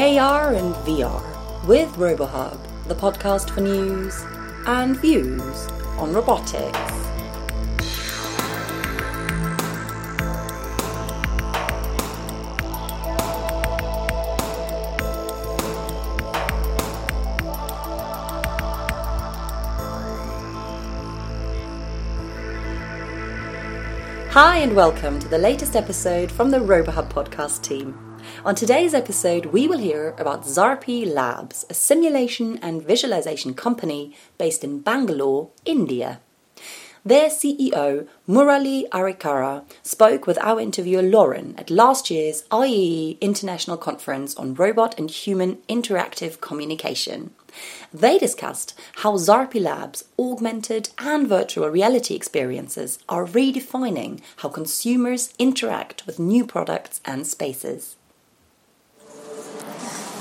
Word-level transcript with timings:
AR 0.00 0.54
and 0.54 0.74
VR 0.76 1.22
with 1.66 1.90
RoboHub, 1.96 2.58
the 2.88 2.94
podcast 2.94 3.50
for 3.50 3.60
news 3.60 4.24
and 4.66 4.98
views 4.98 5.66
on 5.98 6.14
robotics. 6.14 6.78
Hi, 24.32 24.60
and 24.62 24.74
welcome 24.74 25.18
to 25.18 25.28
the 25.28 25.36
latest 25.36 25.76
episode 25.76 26.32
from 26.32 26.50
the 26.50 26.58
RoboHub 26.58 27.10
podcast 27.12 27.60
team. 27.60 28.09
On 28.42 28.54
today's 28.54 28.94
episode, 28.94 29.46
we 29.46 29.68
will 29.68 29.76
hear 29.76 30.14
about 30.16 30.44
Xarpie 30.44 31.06
Labs, 31.06 31.66
a 31.68 31.74
simulation 31.74 32.58
and 32.62 32.82
visualization 32.82 33.52
company 33.52 34.16
based 34.38 34.64
in 34.64 34.80
Bangalore, 34.80 35.50
India. 35.66 36.20
Their 37.04 37.28
CEO, 37.28 38.08
Murali 38.26 38.88
Arikara, 38.88 39.64
spoke 39.82 40.26
with 40.26 40.38
our 40.38 40.58
interviewer 40.58 41.02
Lauren 41.02 41.54
at 41.58 41.68
last 41.68 42.10
year's 42.10 42.44
IEEE 42.50 43.20
International 43.20 43.76
Conference 43.76 44.34
on 44.36 44.54
Robot 44.54 44.98
and 44.98 45.10
Human 45.10 45.56
Interactive 45.68 46.40
Communication. 46.40 47.34
They 47.92 48.18
discussed 48.18 48.72
how 48.96 49.18
Xarpie 49.18 49.60
Labs' 49.60 50.04
augmented 50.18 50.88
and 50.98 51.28
virtual 51.28 51.68
reality 51.68 52.14
experiences 52.14 53.00
are 53.06 53.26
redefining 53.26 54.22
how 54.36 54.48
consumers 54.48 55.34
interact 55.38 56.06
with 56.06 56.18
new 56.18 56.46
products 56.46 57.02
and 57.04 57.26
spaces. 57.26 57.96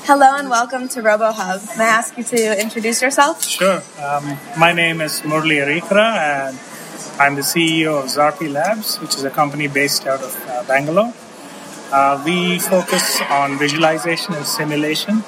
Hello 0.09 0.33
and 0.35 0.49
welcome 0.49 0.87
to 0.89 1.03
RoboHub. 1.03 1.77
May 1.77 1.83
I 1.83 1.87
ask 1.99 2.17
you 2.17 2.23
to 2.23 2.59
introduce 2.59 2.99
yourself? 2.99 3.43
Sure. 3.43 3.83
Um, 4.01 4.39
my 4.57 4.73
name 4.73 5.01
is 5.01 5.21
Murli 5.21 5.57
Arikara 5.63 6.17
and 6.17 6.59
I'm 7.19 7.35
the 7.35 7.43
CEO 7.43 7.99
of 7.99 8.05
Xarpie 8.05 8.51
Labs, 8.51 8.99
which 9.01 9.13
is 9.13 9.23
a 9.23 9.29
company 9.29 9.67
based 9.67 10.07
out 10.07 10.23
of 10.23 10.35
uh, 10.47 10.63
Bangalore. 10.63 11.13
Uh, 11.91 12.23
we 12.25 12.57
focus 12.57 13.21
on 13.29 13.59
visualization 13.59 14.33
and 14.33 14.47
simulation, 14.47 15.23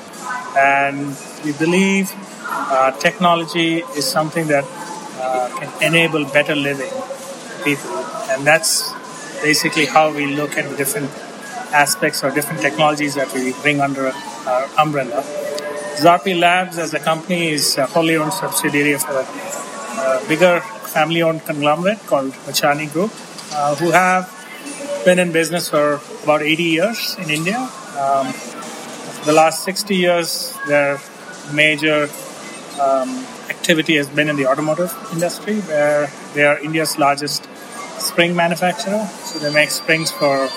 and 0.58 1.16
we 1.46 1.52
believe 1.52 2.12
uh, 2.48 2.90
technology 2.94 3.84
is 3.96 4.10
something 4.10 4.48
that 4.48 4.66
uh, 5.20 5.60
can 5.60 5.70
enable 5.84 6.26
better 6.26 6.56
living 6.56 6.90
people, 7.64 7.98
and 8.32 8.48
that's 8.48 8.92
basically 9.44 9.86
how 9.86 10.12
we 10.12 10.26
look 10.36 10.58
at 10.58 10.68
the 10.68 10.76
different 10.76 11.12
aspects 11.74 12.24
or 12.24 12.32
different 12.32 12.62
technologies 12.62 13.16
that 13.16 13.34
we 13.34 13.54
bring 13.62 13.82
under 13.82 14.12
our 14.48 14.70
umbrella. 14.78 15.24
Xarpie 16.02 16.40
Labs 16.40 16.78
as 16.78 16.94
a 16.94 17.00
company 17.00 17.50
is 17.50 17.78
a 17.78 17.86
wholly 17.86 18.16
owned 18.16 18.34
subsidiary 18.34 18.94
of 18.94 19.04
a, 19.04 19.26
a 20.02 20.28
bigger 20.28 20.60
family 20.96 21.22
owned 21.22 21.44
conglomerate 21.46 22.00
called 22.08 22.32
Machani 22.48 22.92
Group, 22.92 23.12
uh, 23.54 23.76
who 23.76 23.92
have 23.92 24.26
been 25.06 25.20
in 25.20 25.32
business 25.32 25.70
for 25.70 26.02
about 26.24 26.42
80 26.42 26.64
years 26.64 27.16
in 27.20 27.30
India. 27.30 27.58
Um, 28.00 28.34
the 29.26 29.34
last 29.34 29.64
60 29.64 29.96
years, 29.96 30.58
their 30.68 31.00
major 31.54 32.10
um, 32.80 33.26
activity 33.50 33.96
has 33.98 34.08
been 34.10 34.30
in 34.30 34.36
the 34.36 34.48
automotive 34.48 34.92
industry, 35.14 35.60
where 35.62 36.12
they 36.34 36.46
are 36.46 36.58
India's 36.60 36.98
largest 36.98 37.48
spring 38.00 38.36
manufacturer. 38.36 39.06
So 39.26 39.40
they 39.40 39.54
make 39.54 39.70
springs 39.70 40.12
for 40.12 40.50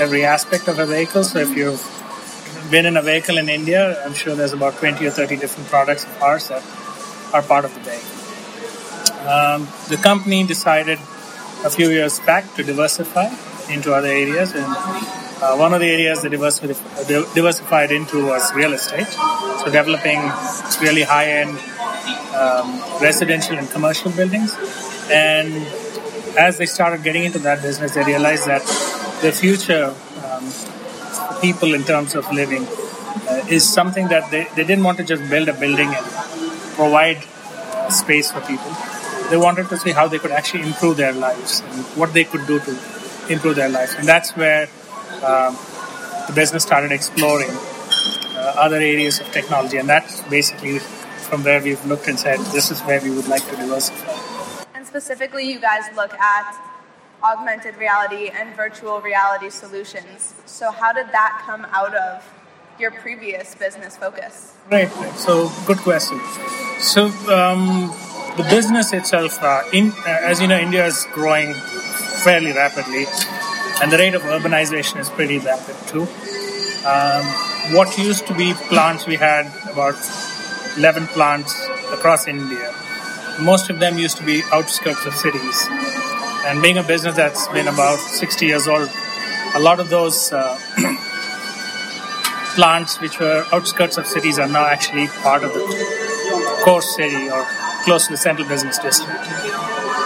every 0.00 0.24
aspect 0.24 0.68
of 0.68 0.78
a 0.78 0.86
vehicle. 0.86 1.24
So 1.24 1.38
if 1.38 1.56
you've 1.56 1.82
been 2.70 2.86
in 2.86 2.96
a 2.96 3.02
vehicle 3.02 3.38
in 3.38 3.48
India, 3.48 4.02
I'm 4.04 4.14
sure 4.14 4.34
there's 4.34 4.52
about 4.52 4.76
20 4.76 5.06
or 5.06 5.10
30 5.10 5.36
different 5.36 5.68
products 5.68 6.04
of 6.04 6.22
ours 6.22 6.48
that 6.48 6.62
are 7.32 7.42
part 7.42 7.64
of 7.64 7.74
the 7.74 7.80
vehicle. 7.80 8.18
Um, 9.28 9.68
the 9.88 9.96
company 9.96 10.46
decided 10.46 10.98
a 11.64 11.70
few 11.70 11.90
years 11.90 12.20
back 12.20 12.54
to 12.54 12.62
diversify 12.62 13.28
into 13.68 13.92
other 13.92 14.08
areas, 14.08 14.54
and 14.54 14.64
uh, 14.64 15.56
one 15.56 15.74
of 15.74 15.80
the 15.80 15.90
areas 15.90 16.22
they 16.22 16.28
diversified 16.28 17.90
into 17.90 18.26
was 18.26 18.54
real 18.54 18.72
estate. 18.72 19.08
So, 19.08 19.64
developing 19.64 20.20
really 20.80 21.02
high 21.02 21.30
end 21.42 21.58
um, 22.34 22.80
residential 23.02 23.58
and 23.58 23.68
commercial 23.70 24.10
buildings. 24.12 24.54
And 25.10 25.66
as 26.38 26.58
they 26.58 26.66
started 26.66 27.02
getting 27.02 27.24
into 27.24 27.40
that 27.40 27.60
business, 27.62 27.94
they 27.94 28.04
realized 28.04 28.46
that 28.46 28.62
the 29.20 29.32
future 29.32 29.94
um, 30.24 31.40
people 31.40 31.74
in 31.74 31.84
terms 31.84 32.14
of 32.14 32.30
living 32.32 32.66
uh, 33.28 33.44
is 33.48 33.68
something 33.68 34.08
that 34.08 34.30
they, 34.30 34.44
they 34.56 34.64
didn't 34.64 34.84
want 34.84 34.98
to 34.98 35.04
just 35.04 35.28
build 35.28 35.48
a 35.48 35.52
building 35.52 35.88
and 35.88 36.06
provide 36.74 37.18
uh, 37.18 37.90
space 37.90 38.30
for 38.30 38.40
people. 38.42 38.72
They 39.30 39.36
wanted 39.36 39.68
to 39.68 39.76
see 39.76 39.90
how 39.90 40.08
they 40.08 40.18
could 40.18 40.30
actually 40.30 40.62
improve 40.62 40.96
their 40.96 41.12
lives 41.12 41.60
and 41.60 41.84
what 41.96 42.12
they 42.12 42.24
could 42.24 42.46
do 42.46 42.60
to 42.60 42.70
improve 43.28 43.56
their 43.56 43.68
lives. 43.68 43.94
And 43.94 44.06
that's 44.06 44.36
where 44.36 44.68
um, 45.22 45.56
the 46.26 46.32
business 46.34 46.62
started 46.62 46.92
exploring 46.92 47.50
uh, 47.50 48.54
other 48.56 48.76
areas 48.76 49.20
of 49.20 49.30
technology. 49.32 49.76
And 49.76 49.88
that's 49.88 50.22
basically 50.22 50.78
from 50.78 51.44
where 51.44 51.62
we've 51.62 51.84
looked 51.84 52.08
and 52.08 52.18
said, 52.18 52.38
this 52.52 52.70
is 52.70 52.80
where 52.82 53.02
we 53.02 53.10
would 53.10 53.28
like 53.28 53.44
to 53.50 53.56
diversify. 53.56 54.64
And 54.74 54.86
specifically, 54.86 55.50
you 55.50 55.60
guys 55.60 55.84
look 55.94 56.14
at 56.14 56.77
augmented 57.22 57.76
reality 57.76 58.28
and 58.28 58.54
virtual 58.54 59.00
reality 59.00 59.50
solutions. 59.50 60.34
So, 60.46 60.70
how 60.70 60.92
did 60.92 61.08
that 61.08 61.42
come 61.44 61.66
out 61.70 61.94
of 61.94 62.24
your 62.78 62.90
previous 62.90 63.54
business 63.54 63.96
focus? 63.96 64.54
Right. 64.70 64.90
So, 65.16 65.50
good 65.66 65.78
question. 65.78 66.20
So, 66.78 67.06
um, 67.32 67.92
the 68.36 68.46
business 68.48 68.92
itself, 68.92 69.42
uh, 69.42 69.62
in, 69.72 69.90
uh, 69.90 70.18
as 70.22 70.40
you 70.40 70.46
know, 70.46 70.58
India 70.58 70.86
is 70.86 71.06
growing 71.12 71.54
fairly 72.24 72.52
rapidly, 72.52 73.06
and 73.82 73.90
the 73.90 73.98
rate 73.98 74.14
of 74.14 74.22
urbanization 74.22 75.00
is 75.00 75.08
pretty 75.10 75.38
rapid 75.38 75.76
too. 75.88 76.06
Um, 76.86 77.24
what 77.74 77.98
used 77.98 78.26
to 78.28 78.34
be 78.34 78.54
plants, 78.68 79.06
we 79.06 79.16
had 79.16 79.46
about 79.70 79.96
11 80.76 81.08
plants 81.08 81.52
across 81.92 82.28
India. 82.28 82.72
Most 83.40 83.70
of 83.70 83.78
them 83.78 83.98
used 83.98 84.16
to 84.18 84.24
be 84.24 84.42
outskirts 84.52 85.04
of 85.04 85.14
cities 85.14 85.68
and 86.46 86.62
being 86.62 86.78
a 86.78 86.82
business 86.82 87.16
that's 87.16 87.48
been 87.48 87.68
about 87.68 87.98
60 87.98 88.46
years 88.46 88.68
old, 88.68 88.88
a 89.54 89.60
lot 89.60 89.80
of 89.80 89.90
those 89.90 90.32
uh, 90.32 90.58
plants 92.54 93.00
which 93.00 93.18
were 93.20 93.44
outskirts 93.52 93.96
of 93.98 94.06
cities 94.06 94.38
are 94.38 94.48
now 94.48 94.66
actually 94.66 95.06
part 95.22 95.42
of 95.42 95.52
the 95.52 95.60
core 96.64 96.82
city 96.82 97.30
or 97.30 97.44
close 97.84 98.06
to 98.06 98.12
the 98.12 98.16
central 98.16 98.48
business 98.48 98.78
district. 98.78 99.20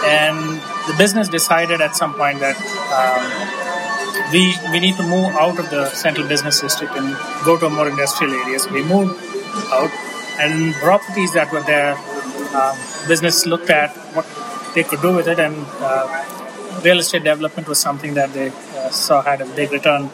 And 0.05 0.59
the 0.87 0.95
business 0.97 1.29
decided 1.29 1.81
at 1.81 1.95
some 1.95 2.13
point 2.13 2.39
that 2.39 2.57
um, 2.99 4.31
we 4.31 4.55
we 4.71 4.79
need 4.79 4.95
to 4.97 5.03
move 5.03 5.33
out 5.35 5.59
of 5.59 5.69
the 5.69 5.89
central 5.91 6.27
business 6.27 6.59
district 6.59 6.95
and 6.95 7.15
go 7.45 7.57
to 7.57 7.69
more 7.69 7.87
industrial 7.87 8.33
areas. 8.33 8.69
We 8.69 8.83
moved 8.83 9.15
out, 9.71 9.91
and 10.39 10.73
properties 10.75 11.33
that 11.33 11.51
were 11.51 11.61
there, 11.61 11.95
um, 12.55 12.77
business 13.07 13.45
looked 13.45 13.69
at 13.69 13.95
what 14.15 14.25
they 14.73 14.83
could 14.83 15.01
do 15.01 15.13
with 15.15 15.27
it, 15.27 15.39
and 15.39 15.55
uh, 15.79 16.81
real 16.83 16.99
estate 16.99 17.23
development 17.23 17.67
was 17.67 17.79
something 17.79 18.13
that 18.15 18.33
they 18.33 18.49
uh, 18.49 18.89
saw 18.89 19.21
had 19.21 19.41
a 19.41 19.45
big 19.45 19.71
return 19.71 20.09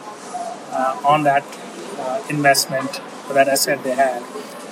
uh, 0.72 1.00
on 1.04 1.22
that 1.24 1.44
uh, 1.98 2.22
investment 2.30 3.00
or 3.28 3.34
that 3.34 3.48
asset 3.48 3.82
they 3.82 3.94
had. 3.94 4.22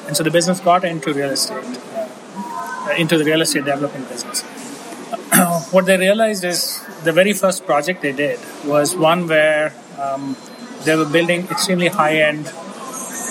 And 0.06 0.16
so 0.16 0.22
the 0.22 0.30
business 0.30 0.60
got 0.60 0.84
into 0.84 1.12
real 1.12 1.30
estate, 1.30 1.64
uh, 1.94 2.94
into 2.96 3.18
the 3.18 3.24
real 3.24 3.42
estate 3.42 3.64
development 3.64 4.08
business. 4.08 4.42
what 5.72 5.86
they 5.86 5.98
realized 5.98 6.44
is 6.44 6.80
the 7.04 7.12
very 7.12 7.32
first 7.32 7.66
project 7.66 8.02
they 8.02 8.12
did 8.12 8.38
was 8.64 8.96
one 8.96 9.26
where 9.26 9.72
um, 10.00 10.36
they 10.84 10.96
were 10.96 11.04
building 11.04 11.46
extremely 11.50 11.88
high-end 11.88 12.50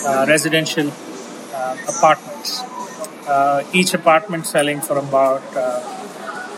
uh, 0.06 0.24
residential 0.28 0.90
uh, 1.54 1.76
apartments. 1.88 2.62
each 3.78 3.90
apartment 3.96 4.46
selling 4.50 4.78
for 4.84 4.96
about 4.98 5.56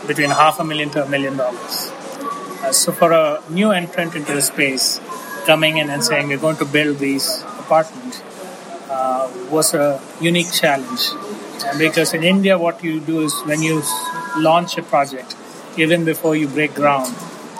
between 0.07 0.29
half 0.29 0.59
a 0.59 0.63
million 0.63 0.89
to 0.91 1.03
a 1.03 1.09
million 1.09 1.37
dollars. 1.37 1.91
Uh, 2.63 2.71
so 2.71 2.91
for 2.91 3.11
a 3.11 3.41
new 3.49 3.71
entrant 3.71 4.15
into 4.15 4.33
the 4.33 4.41
space, 4.41 4.99
coming 5.45 5.77
in 5.77 5.89
and 5.89 6.03
saying 6.03 6.27
we're 6.27 6.37
going 6.37 6.57
to 6.57 6.65
build 6.65 6.99
these 6.99 7.41
apartments 7.59 8.21
uh, 8.89 9.31
was 9.49 9.73
a 9.73 10.01
unique 10.19 10.51
challenge. 10.51 11.09
Uh, 11.65 11.77
because 11.77 12.13
in 12.13 12.23
India, 12.23 12.57
what 12.57 12.83
you 12.83 12.99
do 12.99 13.21
is 13.21 13.33
when 13.45 13.61
you 13.61 13.81
launch 14.37 14.77
a 14.77 14.83
project, 14.83 15.35
even 15.77 16.05
before 16.05 16.35
you 16.35 16.47
break 16.47 16.73
ground, 16.75 17.13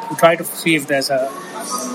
you 0.10 0.16
try 0.18 0.36
to 0.36 0.44
see 0.44 0.76
if 0.76 0.88
there's 0.88 1.10
a 1.10 1.32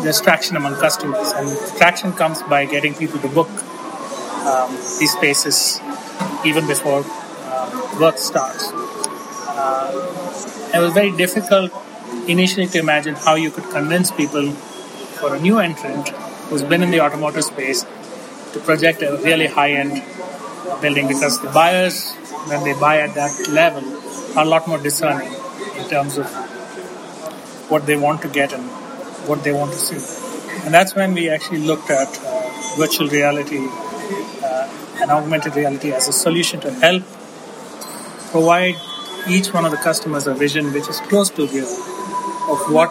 there's 0.02 0.20
traction 0.20 0.56
among 0.56 0.75
customers, 0.76 1.32
and 1.32 1.49
traction 1.76 2.12
comes 2.12 2.42
by 2.44 2.64
getting 2.64 2.94
people 2.94 3.19
to 3.20 3.28
book 3.28 3.49
um, 4.46 4.70
these 4.99 5.12
spaces 5.12 5.81
even 6.44 6.66
before 6.66 7.04
uh, 7.04 7.99
work 8.00 8.16
starts. 8.19 8.70
Uh, 8.72 10.25
it 10.74 10.78
was 10.78 10.92
very 10.92 11.10
difficult 11.16 11.72
initially 12.28 12.66
to 12.66 12.78
imagine 12.78 13.14
how 13.14 13.34
you 13.34 13.50
could 13.50 13.64
convince 13.70 14.10
people 14.10 14.50
for 15.20 15.34
a 15.34 15.40
new 15.40 15.58
entrant 15.58 16.08
who's 16.48 16.62
been 16.62 16.82
in 16.82 16.90
the 16.90 17.00
automotive 17.00 17.44
space 17.44 17.84
to 18.52 18.60
project 18.60 19.02
a 19.02 19.16
really 19.24 19.46
high-end 19.46 20.02
building 20.80 21.08
because 21.08 21.40
the 21.40 21.48
buyers, 21.50 22.14
when 22.50 22.62
they 22.64 22.74
buy 22.78 22.98
at 23.00 23.14
that 23.14 23.48
level, 23.48 23.84
are 24.36 24.44
a 24.44 24.48
lot 24.48 24.66
more 24.68 24.78
discerning 24.78 25.32
in 25.78 25.88
terms 25.88 26.18
of 26.18 26.26
what 27.70 27.86
they 27.86 27.96
want 27.96 28.22
to 28.22 28.28
get 28.28 28.52
and 28.52 28.62
what 29.28 29.42
they 29.42 29.52
want 29.52 29.72
to 29.72 29.78
see. 29.78 30.00
And 30.64 30.74
that's 30.74 30.94
when 30.94 31.14
we 31.14 31.28
actually 31.28 31.60
looked 31.60 31.90
at 31.90 32.08
uh, 32.24 32.76
virtual 32.76 33.08
reality 33.08 33.58
uh, 34.42 34.68
and 35.00 35.10
augmented 35.10 35.56
reality 35.56 35.92
as 35.92 36.08
a 36.08 36.12
solution 36.12 36.60
to 36.60 36.70
help 36.72 37.02
provide 38.30 38.76
each 39.28 39.52
one 39.52 39.64
of 39.64 39.70
the 39.70 39.76
customers 39.78 40.26
a 40.26 40.34
vision 40.34 40.73
which 40.73 40.88
is 40.88 41.00
close 41.00 41.31
to 41.31 41.46
real 41.46 41.67
of 41.67 42.73
what 42.73 42.90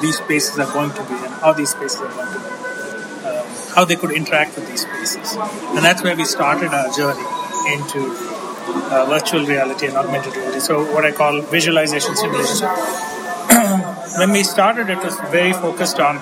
these 0.00 0.16
spaces 0.18 0.58
are 0.58 0.72
going 0.72 0.90
to 0.90 1.02
be 1.04 1.14
and 1.14 1.34
how 1.42 1.52
these 1.52 1.70
spaces 1.70 2.00
are 2.00 2.12
going 2.12 2.32
to 2.32 2.38
be, 2.38 3.28
um, 3.28 3.46
how 3.74 3.84
they 3.84 3.96
could 3.96 4.12
interact 4.12 4.56
with 4.56 4.68
these 4.68 4.82
spaces. 4.82 5.36
And 5.36 5.84
that's 5.84 6.02
where 6.02 6.16
we 6.16 6.24
started 6.24 6.68
our 6.72 6.90
journey 6.92 7.24
into 7.74 8.00
uh, 8.90 9.06
virtual 9.08 9.44
reality 9.44 9.86
and 9.86 9.96
augmented 9.96 10.34
reality. 10.36 10.60
So, 10.60 10.84
what 10.92 11.04
I 11.04 11.12
call 11.12 11.40
visualization 11.42 12.16
simulation. 12.16 12.66
when 14.18 14.32
we 14.32 14.42
started, 14.42 14.90
it 14.90 14.98
was 14.98 15.18
very 15.30 15.52
focused 15.52 16.00
on 16.00 16.20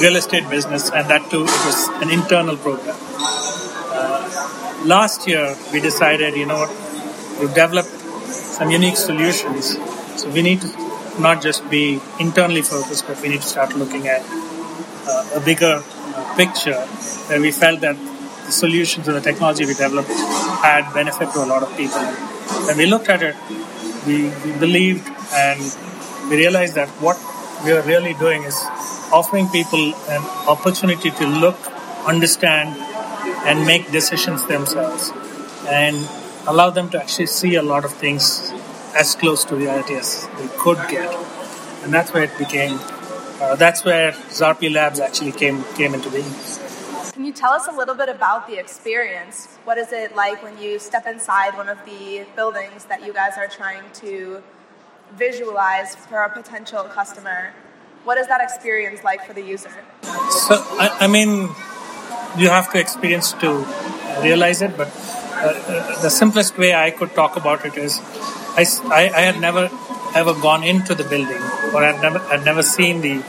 real 0.00 0.16
estate 0.16 0.48
business, 0.50 0.90
and 0.90 1.08
that 1.08 1.30
too, 1.30 1.42
it 1.42 1.64
was 1.64 1.88
an 2.02 2.10
internal 2.10 2.56
program. 2.56 2.96
Uh, 2.98 4.82
last 4.84 5.26
year, 5.26 5.56
we 5.72 5.80
decided, 5.80 6.34
you 6.34 6.46
know 6.46 6.66
what, 6.66 7.40
we've 7.40 7.54
developed 7.54 7.95
some 8.56 8.70
unique 8.70 8.96
solutions. 8.96 9.76
So 10.20 10.30
we 10.30 10.40
need 10.40 10.62
to 10.62 10.68
not 11.20 11.42
just 11.42 11.68
be 11.70 12.00
internally 12.18 12.62
focused, 12.62 13.06
but 13.06 13.20
we 13.20 13.28
need 13.28 13.42
to 13.42 13.48
start 13.48 13.76
looking 13.76 14.08
at 14.08 14.22
uh, 14.22 15.38
a 15.38 15.40
bigger 15.40 15.82
uh, 15.82 16.36
picture 16.36 16.80
where 17.28 17.40
we 17.40 17.50
felt 17.50 17.80
that 17.80 17.96
the 18.46 18.52
solutions 18.52 19.08
and 19.08 19.16
the 19.16 19.20
technology 19.20 19.66
we 19.66 19.74
developed 19.74 20.08
had 20.62 20.90
benefit 20.94 21.30
to 21.32 21.44
a 21.44 21.48
lot 21.52 21.62
of 21.62 21.76
people. 21.76 22.00
When 22.66 22.78
we 22.78 22.86
looked 22.86 23.08
at 23.10 23.22
it, 23.22 23.36
we, 24.06 24.30
we 24.44 24.58
believed 24.58 25.06
and 25.34 25.60
we 26.30 26.36
realized 26.36 26.74
that 26.76 26.88
what 27.06 27.18
we 27.64 27.72
are 27.72 27.82
really 27.82 28.14
doing 28.14 28.42
is 28.44 28.56
offering 29.12 29.48
people 29.48 29.94
an 30.08 30.22
opportunity 30.48 31.10
to 31.10 31.26
look, 31.26 31.58
understand, 32.06 32.76
and 33.46 33.66
make 33.66 33.90
decisions 33.92 34.46
themselves, 34.46 35.12
and 35.68 35.96
allow 36.46 36.70
them 36.70 36.88
to 36.90 37.00
actually 37.00 37.26
see 37.26 37.56
a 37.56 37.62
lot 37.62 37.84
of 37.84 37.92
things 37.92 38.52
as 38.96 39.14
close 39.14 39.44
to 39.44 39.56
reality 39.56 39.94
as 39.94 40.28
they 40.38 40.48
could 40.58 40.78
get. 40.88 41.12
And 41.82 41.92
that's 41.92 42.12
where 42.12 42.24
it 42.24 42.36
became. 42.38 42.78
Uh, 43.40 43.54
that's 43.56 43.84
where 43.84 44.12
Xarpie 44.12 44.72
Labs 44.72 44.98
actually 44.98 45.32
came 45.32 45.62
came 45.74 45.92
into 45.94 46.10
being. 46.10 46.30
Can 47.12 47.24
you 47.24 47.32
tell 47.32 47.52
us 47.52 47.66
a 47.66 47.72
little 47.72 47.94
bit 47.94 48.08
about 48.08 48.46
the 48.46 48.58
experience? 48.58 49.46
What 49.64 49.78
is 49.78 49.92
it 49.92 50.14
like 50.14 50.42
when 50.42 50.58
you 50.58 50.78
step 50.78 51.06
inside 51.06 51.56
one 51.56 51.68
of 51.68 51.78
the 51.84 52.26
buildings 52.34 52.84
that 52.86 53.04
you 53.04 53.12
guys 53.12 53.34
are 53.36 53.48
trying 53.48 53.84
to 53.94 54.42
visualize 55.14 55.96
for 55.96 56.22
a 56.22 56.30
potential 56.30 56.84
customer? 56.84 57.52
What 58.04 58.18
is 58.18 58.26
that 58.28 58.40
experience 58.40 59.02
like 59.02 59.24
for 59.26 59.32
the 59.32 59.42
user? 59.42 59.72
So, 60.02 60.54
I, 60.78 60.96
I 61.00 61.06
mean, 61.06 61.48
you 62.38 62.48
have 62.48 62.70
to 62.72 62.78
experience 62.78 63.32
to 63.34 63.66
realize 64.22 64.62
it, 64.62 64.76
but 64.76 64.88
uh, 65.44 66.02
the 66.02 66.10
simplest 66.10 66.56
way 66.58 66.74
I 66.74 66.90
could 66.90 67.14
talk 67.14 67.36
about 67.36 67.64
it 67.64 67.76
is 67.76 68.00
I, 68.56 68.64
I, 68.86 69.02
I 69.14 69.20
had 69.20 69.40
never 69.40 69.70
ever 70.14 70.32
gone 70.34 70.64
into 70.64 70.94
the 70.94 71.04
building 71.04 71.42
or 71.74 71.84
I'd 71.84 72.00
never, 72.00 72.18
I'd 72.30 72.44
never 72.44 72.62
seen 72.62 73.02
the 73.02 73.22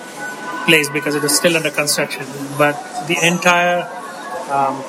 place 0.65 0.89
because 0.89 1.15
it 1.15 1.23
was 1.23 1.35
still 1.35 1.55
under 1.55 1.71
construction. 1.71 2.25
But 2.57 2.75
the 3.07 3.17
entire 3.25 3.81
um, 4.51 4.83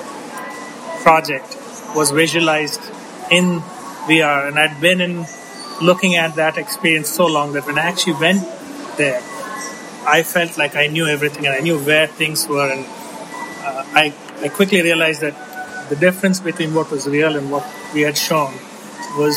project 1.03 1.57
was 1.95 2.11
visualized 2.11 2.81
in 3.31 3.61
VR, 4.09 4.49
and 4.49 4.59
I'd 4.59 4.81
been 4.81 5.01
in 5.01 5.25
looking 5.81 6.17
at 6.17 6.35
that 6.37 6.59
experience 6.59 7.09
so 7.09 7.27
long 7.27 7.53
that 7.53 7.67
when 7.67 7.79
I 7.79 7.83
actually 7.83 8.15
went 8.15 8.43
there, 8.97 9.21
I 10.07 10.23
felt 10.23 10.59
like 10.59 10.77
I 10.77 10.87
knew 10.87 11.07
everything 11.07 11.47
and 11.47 11.55
I 11.55 11.61
knew 11.61 11.79
where 11.79 12.07
things 12.07 12.49
were, 12.49 12.71
and 12.71 12.85
uh, 12.85 13.85
I 14.03 14.15
I 14.43 14.49
quickly 14.49 14.83
realized 14.83 15.21
that 15.21 15.35
the 15.89 15.97
difference 15.97 16.41
between 16.41 16.75
what 16.75 16.91
was 16.91 17.07
real 17.07 17.37
and 17.37 17.51
what 17.51 17.67
we 17.95 18.03
had 18.03 18.17
shown 18.17 18.53
was 19.17 19.37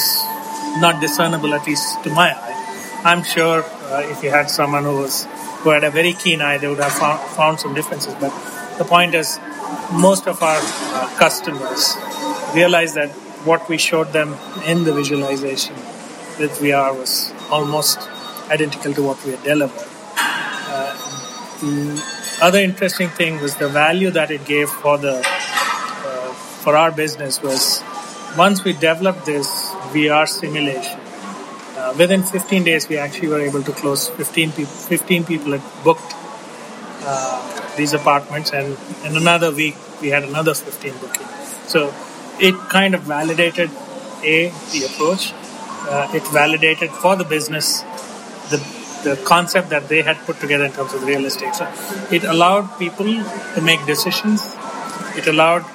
not 0.79 1.01
discernible, 1.01 1.53
at 1.53 1.65
least 1.65 2.03
to 2.03 2.09
my 2.09 2.33
eye. 2.33 3.01
I'm 3.03 3.23
sure 3.23 3.63
uh, 3.63 4.01
if 4.05 4.23
you 4.23 4.29
had 4.29 4.49
someone 4.49 4.83
who 4.83 4.97
was 4.97 5.25
who 5.63 5.69
had 5.69 5.83
a 5.83 5.91
very 5.91 6.13
keen 6.13 6.41
eye, 6.41 6.57
they 6.57 6.67
would 6.67 6.79
have 6.79 6.93
found, 6.93 7.19
found 7.35 7.59
some 7.59 7.73
differences. 7.73 8.15
But 8.15 8.33
the 8.77 8.83
point 8.83 9.13
is, 9.13 9.39
most 9.91 10.27
of 10.27 10.41
our 10.41 10.59
uh, 10.59 11.15
customers 11.17 11.95
realize 12.55 12.95
that 12.95 13.09
what 13.45 13.67
we 13.69 13.77
showed 13.77 14.11
them 14.11 14.35
in 14.65 14.83
the 14.83 14.93
visualization 14.93 15.75
with 16.39 16.57
VR 16.59 16.97
was 16.97 17.31
almost 17.51 17.99
identical 18.49 18.93
to 18.93 19.03
what 19.03 19.23
we 19.23 19.31
had 19.31 19.43
delivered. 19.43 19.87
Uh, 20.17 20.93
the 21.61 22.03
other 22.41 22.59
interesting 22.59 23.09
thing 23.09 23.39
was 23.39 23.55
the 23.57 23.67
value 23.69 24.09
that 24.09 24.31
it 24.31 24.45
gave 24.45 24.69
for 24.69 24.97
the 24.97 25.21
for 26.63 26.75
our 26.75 26.91
business 26.91 27.41
was 27.41 27.83
once 28.37 28.63
we 28.63 28.73
developed 28.73 29.25
this 29.25 29.47
VR 29.93 30.27
simulation. 30.27 30.99
Uh, 31.77 31.93
within 31.97 32.23
15 32.23 32.63
days, 32.63 32.87
we 32.87 32.97
actually 32.97 33.27
were 33.27 33.41
able 33.41 33.63
to 33.63 33.71
close 33.71 34.09
15 34.09 34.51
people. 34.51 34.71
15 34.71 35.23
people 35.25 35.51
had 35.57 35.83
booked 35.83 36.13
uh, 37.03 37.75
these 37.75 37.93
apartments, 37.93 38.51
and 38.51 38.77
in 39.05 39.17
another 39.17 39.51
week, 39.51 39.75
we 40.01 40.09
had 40.09 40.23
another 40.23 40.53
15 40.53 40.93
booking. 40.99 41.27
So 41.67 41.93
it 42.39 42.55
kind 42.69 42.93
of 42.93 43.01
validated 43.01 43.71
a 44.23 44.49
the 44.73 44.85
approach. 44.85 45.33
Uh, 45.89 46.07
it 46.13 46.25
validated 46.27 46.91
for 46.91 47.15
the 47.15 47.23
business 47.23 47.81
the 48.51 48.59
the 49.03 49.15
concept 49.25 49.69
that 49.69 49.87
they 49.89 50.01
had 50.03 50.17
put 50.27 50.39
together 50.39 50.65
in 50.65 50.71
terms 50.71 50.93
of 50.93 51.03
real 51.03 51.25
estate. 51.25 51.55
So 51.55 51.65
it 52.11 52.23
allowed 52.23 52.77
people 52.77 53.07
to 53.55 53.61
make 53.61 53.83
decisions. 53.87 54.55
It 55.17 55.27
allowed 55.27 55.65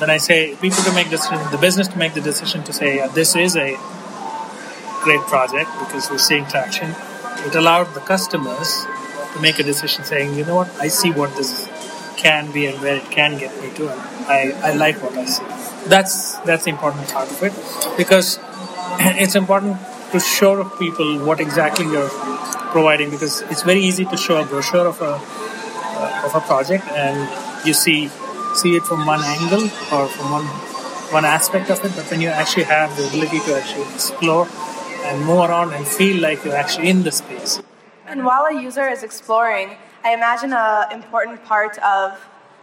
when 0.00 0.10
I 0.10 0.16
say 0.16 0.56
people 0.56 0.82
to 0.84 0.92
make 0.94 1.10
decisions, 1.10 1.50
the 1.50 1.58
business 1.58 1.86
to 1.88 1.98
make 1.98 2.14
the 2.14 2.20
decision 2.22 2.64
to 2.64 2.72
say, 2.72 2.96
yeah, 2.96 3.08
this 3.08 3.36
is 3.36 3.54
a 3.56 3.76
great 5.02 5.20
project 5.32 5.70
because 5.78 6.10
we're 6.10 6.18
seeing 6.18 6.46
traction. 6.46 6.94
It 7.46 7.54
allowed 7.54 7.94
the 7.94 8.00
customers 8.00 8.86
to 9.34 9.40
make 9.40 9.58
a 9.58 9.62
decision 9.62 10.04
saying, 10.04 10.34
you 10.36 10.44
know 10.44 10.56
what, 10.56 10.70
I 10.80 10.88
see 10.88 11.10
what 11.10 11.36
this 11.36 11.68
can 12.16 12.50
be 12.52 12.66
and 12.66 12.80
where 12.80 12.96
it 12.96 13.10
can 13.10 13.38
get 13.38 13.52
me 13.62 13.70
to, 13.76 13.90
and 13.90 14.00
I, 14.26 14.70
I 14.70 14.74
like 14.74 15.02
what 15.02 15.16
I 15.16 15.24
see. 15.26 15.44
That's 15.88 16.34
that's 16.40 16.64
the 16.64 16.70
important 16.70 17.08
part 17.08 17.30
of 17.30 17.42
it 17.42 17.52
because 17.96 18.38
it's 19.22 19.34
important 19.34 19.78
to 20.12 20.20
show 20.20 20.64
people 20.78 21.24
what 21.24 21.40
exactly 21.40 21.86
you're 21.86 22.10
providing 22.72 23.10
because 23.10 23.40
it's 23.42 23.62
very 23.62 23.80
easy 23.80 24.04
to 24.04 24.16
show 24.16 24.40
a 24.40 24.44
brochure 24.44 24.86
of 24.86 25.00
a 25.00 25.14
uh, 25.14 26.26
of 26.26 26.34
a 26.34 26.40
project 26.40 26.84
and 26.88 27.16
you 27.66 27.72
see 27.72 28.10
see 28.54 28.76
it 28.76 28.82
from 28.82 29.06
one 29.06 29.20
angle 29.22 29.64
or 29.92 30.08
from 30.08 30.30
one 30.30 30.46
one 31.12 31.24
aspect 31.24 31.70
of 31.70 31.84
it, 31.84 31.92
but 31.96 32.08
when 32.10 32.20
you 32.20 32.28
actually 32.28 32.62
have 32.64 32.96
the 32.96 33.06
ability 33.08 33.40
to 33.40 33.56
actually 33.56 33.82
explore 33.94 34.46
and 35.04 35.24
move 35.24 35.38
around 35.38 35.72
and 35.72 35.86
feel 35.86 36.20
like 36.22 36.44
you're 36.44 36.54
actually 36.54 36.88
in 36.88 37.02
the 37.02 37.10
space. 37.10 37.60
And 38.06 38.24
while 38.24 38.44
a 38.44 38.62
user 38.62 38.88
is 38.88 39.02
exploring, 39.02 39.76
I 40.04 40.14
imagine 40.14 40.52
an 40.52 40.92
important 40.92 41.44
part 41.44 41.78
of 41.78 42.18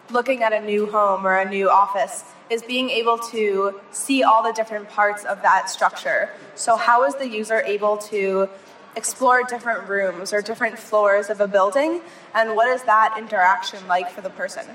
looking 0.09 0.43
at 0.43 0.53
a 0.53 0.61
new 0.61 0.85
home 0.85 1.27
or 1.27 1.37
a 1.37 1.49
new 1.49 1.69
office 1.69 2.23
is 2.49 2.63
being 2.63 2.89
able 2.89 3.17
to 3.17 3.79
see 3.91 4.23
all 4.23 4.41
the 4.41 4.53
different 4.53 4.87
parts 4.89 5.25
of 5.25 5.41
that 5.41 5.69
structure. 5.69 6.29
So, 6.55 6.77
how 6.77 7.03
is 7.03 7.15
the 7.15 7.27
user 7.27 7.61
able 7.61 7.97
to 8.09 8.49
explore 8.97 9.43
different 9.43 9.87
rooms 9.87 10.33
or 10.33 10.41
different 10.41 10.77
floors 10.79 11.29
of 11.29 11.39
a 11.39 11.47
building 11.47 12.01
and 12.33 12.55
what 12.55 12.67
is 12.67 12.81
that 12.83 13.15
interaction 13.17 13.79
like 13.87 14.09
for 14.09 14.21
the 14.21 14.31
person? 14.31 14.65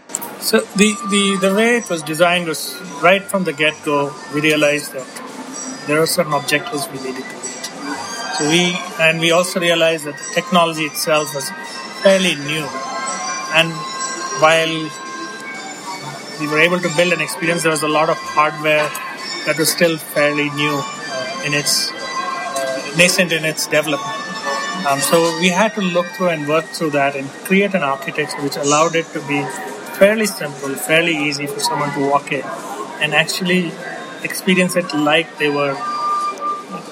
So 0.41 0.61
the, 0.81 0.95
the, 1.11 1.49
the 1.49 1.55
way 1.55 1.77
it 1.79 1.91
was 1.91 2.03
designed 2.03 2.47
was 2.47 2.75
right 3.03 3.23
from 3.23 3.45
the 3.45 3.53
get-go 3.53 4.15
we 4.33 4.41
realized 4.41 4.93
that 4.93 5.09
there 5.89 6.01
are 6.01 6.07
certain 6.07 6.33
objectives 6.33 6.89
we 6.89 6.99
needed 6.99 7.25
to 7.25 7.37
meet. 7.43 7.65
So 8.39 8.49
we 8.49 8.79
and 9.01 9.19
we 9.19 9.33
also 9.33 9.59
realized 9.61 10.05
that 10.05 10.17
the 10.17 10.31
technology 10.35 10.85
itself 10.85 11.35
was 11.35 11.51
fairly 12.03 12.37
new. 12.37 12.65
And 13.59 13.71
while 14.41 14.77
we 16.41 16.47
were 16.47 16.61
able 16.61 16.79
to 16.79 16.91
build 16.97 17.13
an 17.13 17.21
experience 17.21 17.63
there 17.63 17.73
was 17.73 17.83
a 17.83 17.89
lot 17.89 18.09
of 18.09 18.17
hardware 18.19 18.89
that 19.47 19.57
was 19.59 19.69
still 19.69 19.99
fairly 19.99 20.49
new 20.51 20.77
uh, 20.81 21.43
in 21.47 21.55
its 21.55 21.91
nascent 22.97 23.33
in 23.33 23.45
its 23.45 23.67
development. 23.67 24.19
Um, 24.87 24.99
so 25.01 25.39
we 25.41 25.49
had 25.49 25.75
to 25.75 25.81
look 25.81 26.07
through 26.07 26.29
and 26.29 26.49
work 26.49 26.65
through 26.67 26.91
that 26.91 27.15
and 27.15 27.29
create 27.47 27.75
an 27.75 27.83
architecture 27.83 28.41
which 28.43 28.57
allowed 28.57 28.97
it 28.97 29.07
to 29.13 29.21
be 29.29 29.45
fairly 29.99 30.27
simple, 30.27 30.75
fairly 30.75 31.17
easy 31.17 31.47
for 31.47 31.61
someone 31.61 31.93
to 31.93 32.11
walk 32.11 32.33
in 32.33 32.45
and 33.01 33.15
actually 33.15 33.71
experience 34.25 34.77
it 34.77 34.93
like 34.95 35.39
they 35.39 35.49
were 35.49 35.75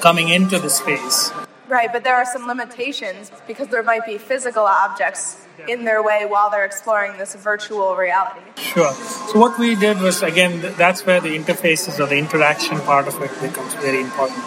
coming 0.00 0.28
into 0.28 0.58
the 0.58 0.70
space. 0.70 1.32
Right, 1.68 1.92
but 1.92 2.02
there 2.02 2.16
are 2.16 2.24
some 2.24 2.46
limitations 2.48 3.30
because 3.46 3.68
there 3.68 3.82
might 3.82 4.04
be 4.04 4.18
physical 4.18 4.64
objects 4.64 5.46
in 5.68 5.84
their 5.84 6.02
way 6.02 6.26
while 6.26 6.50
they're 6.50 6.64
exploring 6.64 7.16
this 7.16 7.34
virtual 7.36 7.94
reality. 7.94 8.40
Sure. 8.56 8.92
So 8.92 9.38
what 9.38 9.58
we 9.58 9.76
did 9.76 10.00
was 10.00 10.22
again 10.22 10.60
that's 10.76 11.06
where 11.06 11.20
the 11.20 11.36
interfaces 11.38 12.00
or 12.00 12.06
the 12.06 12.16
interaction 12.16 12.80
part 12.80 13.06
of 13.06 13.14
it 13.22 13.30
becomes 13.40 13.74
very 13.74 14.00
important. 14.00 14.42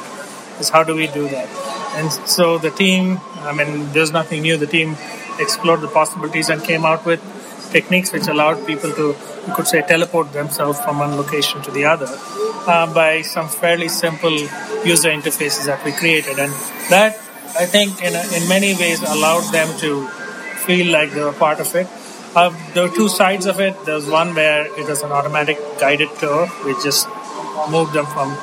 Is 0.60 0.70
how 0.70 0.84
do 0.84 0.96
we 0.96 1.08
do 1.08 1.28
that? 1.30 1.50
And 1.96 2.12
so 2.28 2.58
the 2.58 2.72
team, 2.72 3.20
I 3.42 3.54
mean, 3.54 3.92
there's 3.94 4.12
nothing 4.12 4.42
new. 4.42 4.58
The 4.58 4.68
team 4.68 4.96
explored 5.40 5.82
the 5.82 5.88
possibilities 5.88 6.50
and 6.50 6.64
came 6.64 6.86
out 6.86 7.06
with 7.06 7.22
techniques 7.72 8.12
which 8.14 8.28
allowed 8.28 8.66
people 8.66 8.92
to, 8.92 9.16
you 9.48 9.54
could 9.56 9.68
say, 9.68 9.82
teleport 9.82 10.32
themselves 10.32 10.80
from 10.80 11.00
one 11.00 11.16
location 11.18 11.62
to 11.64 11.72
the 11.72 11.86
other 11.86 12.08
uh, 12.68 12.94
by 12.94 13.22
some 13.22 13.50
fairly 13.50 13.90
simple 13.90 14.38
user 14.86 15.10
interfaces 15.10 15.66
that 15.66 15.84
we 15.84 15.92
created. 15.92 16.40
And 16.40 16.52
that, 16.90 17.16
I 17.60 17.66
think, 17.66 18.02
in, 18.02 18.14
in 18.14 18.48
many 18.48 18.74
ways 18.76 19.02
allowed 19.02 19.52
them 19.52 19.78
to 19.80 20.08
feel 20.66 20.92
like 20.92 21.12
they 21.12 21.24
were 21.24 21.34
part 21.34 21.60
of 21.60 21.76
it. 21.76 21.88
Uh, 22.36 22.50
there 22.74 22.88
were 22.88 22.96
two 22.96 23.10
sides 23.10 23.46
of 23.46 23.60
it. 23.60 23.76
There's 23.86 24.08
one 24.10 24.34
where 24.34 24.66
it 24.80 24.88
was 24.88 25.04
an 25.04 25.12
automatic 25.12 25.58
guided 25.80 26.10
tour, 26.20 26.48
which 26.66 26.78
just 26.84 27.08
moved 27.70 27.94
them 27.94 28.06
from 28.08 28.36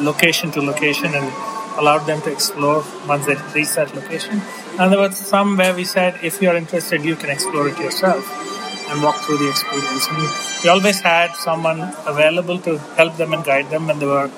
location 0.00 0.50
to 0.52 0.60
location 0.60 1.14
and 1.14 1.32
allowed 1.78 2.06
them 2.06 2.20
to 2.22 2.32
explore 2.32 2.84
once 3.06 3.26
they 3.26 3.36
reach 3.54 3.74
that 3.74 3.94
location. 3.94 4.40
And 4.78 4.92
there 4.92 4.98
was 4.98 5.16
some 5.16 5.56
where 5.56 5.74
we 5.74 5.84
said, 5.84 6.18
if 6.22 6.40
you're 6.40 6.56
interested, 6.56 7.04
you 7.04 7.16
can 7.16 7.30
explore 7.30 7.68
it 7.68 7.78
yourself 7.78 8.24
and 8.88 9.02
walk 9.02 9.16
through 9.16 9.38
the 9.38 9.48
experience. 9.48 10.06
And 10.08 10.18
we 10.64 10.70
always 10.70 11.00
had 11.00 11.34
someone 11.34 11.94
available 12.06 12.58
to 12.60 12.78
help 12.78 13.16
them 13.16 13.32
and 13.32 13.44
guide 13.44 13.68
them 13.70 13.86
when 13.86 13.98
they 13.98 14.06
were 14.06 14.30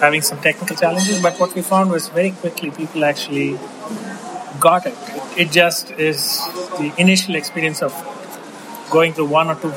having 0.00 0.22
some 0.22 0.40
technical 0.40 0.76
challenges. 0.76 1.22
But 1.22 1.38
what 1.38 1.54
we 1.54 1.62
found 1.62 1.90
was 1.90 2.08
very 2.08 2.32
quickly 2.32 2.70
people 2.70 3.04
actually 3.04 3.58
got 4.60 4.86
it. 4.86 4.96
It 5.36 5.50
just 5.50 5.90
is 5.92 6.38
the 6.78 6.92
initial 6.98 7.34
experience 7.34 7.82
of 7.82 7.92
going 8.90 9.12
through 9.12 9.26
one 9.26 9.48
or 9.48 9.54
two 9.54 9.72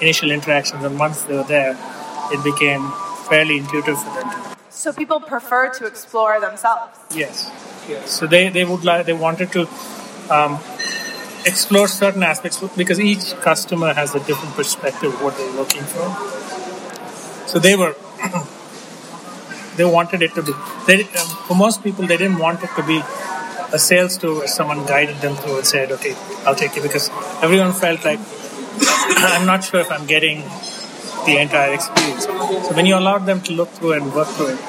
initial 0.00 0.30
interactions, 0.30 0.84
and 0.84 0.98
once 0.98 1.22
they 1.24 1.36
were 1.36 1.44
there, 1.44 1.76
it 2.32 2.42
became 2.42 2.92
fairly 3.32 3.56
intuitive 3.62 3.98
for 4.02 4.12
them. 4.16 4.28
So 4.68 4.92
people 4.92 5.20
prefer 5.20 5.62
to 5.78 5.86
explore 5.86 6.34
themselves. 6.46 6.98
Yes, 7.22 7.50
yes. 7.88 8.10
So 8.18 8.26
they, 8.26 8.42
they 8.56 8.64
would 8.70 8.84
like 8.84 9.06
they 9.10 9.18
wanted 9.26 9.52
to 9.56 9.62
um, 10.36 10.54
explore 11.50 11.88
certain 11.88 12.22
aspects 12.32 12.58
because 12.82 13.00
each 13.00 13.26
customer 13.48 13.90
has 14.00 14.14
a 14.20 14.22
different 14.30 14.54
perspective 14.54 15.14
of 15.14 15.22
what 15.24 15.36
they're 15.38 15.56
looking 15.60 15.84
for. 15.94 16.06
So 17.52 17.58
they 17.66 17.74
were 17.82 17.94
they 19.76 19.88
wanted 19.98 20.22
it 20.26 20.34
to 20.38 20.42
be 20.48 20.52
they, 20.86 20.98
um, 21.20 21.28
for 21.48 21.56
most 21.64 21.82
people 21.86 22.06
they 22.12 22.18
didn't 22.22 22.38
want 22.46 22.62
it 22.62 22.72
to 22.80 22.84
be 22.92 23.00
a 23.78 23.78
sales 23.78 24.18
tour 24.18 24.34
where 24.40 24.52
someone 24.58 24.84
guided 24.86 25.16
them 25.24 25.34
through 25.36 25.56
and 25.60 25.66
said, 25.66 25.92
"Okay, 25.96 26.14
I'll 26.44 26.60
take 26.62 26.76
you," 26.76 26.82
because 26.88 27.08
everyone 27.46 27.72
felt 27.84 28.04
like 28.10 28.20
I'm 29.36 29.46
not 29.52 29.64
sure 29.68 29.80
if 29.80 29.90
I'm 29.96 30.06
getting 30.14 30.42
the 31.26 31.38
entire 31.38 31.72
experience. 31.74 32.24
So 32.24 32.74
when 32.74 32.86
you 32.86 32.96
allowed 32.96 33.26
them 33.26 33.40
to 33.42 33.52
look 33.52 33.70
through 33.70 33.92
and 33.92 34.14
work 34.14 34.28
through 34.28 34.54
it, 34.54 34.60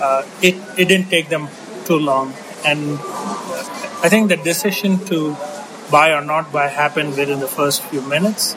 uh, 0.00 0.22
it 0.42 0.54
it 0.76 0.88
didn't 0.88 1.10
take 1.10 1.28
them 1.28 1.48
too 1.84 1.98
long, 1.98 2.34
and 2.64 2.98
I 4.04 4.08
think 4.08 4.28
the 4.28 4.36
decision 4.36 4.98
to 5.06 5.36
buy 5.90 6.12
or 6.12 6.22
not 6.22 6.52
buy 6.52 6.68
happened 6.68 7.16
within 7.16 7.40
the 7.40 7.48
first 7.48 7.82
few 7.82 8.02
minutes. 8.02 8.56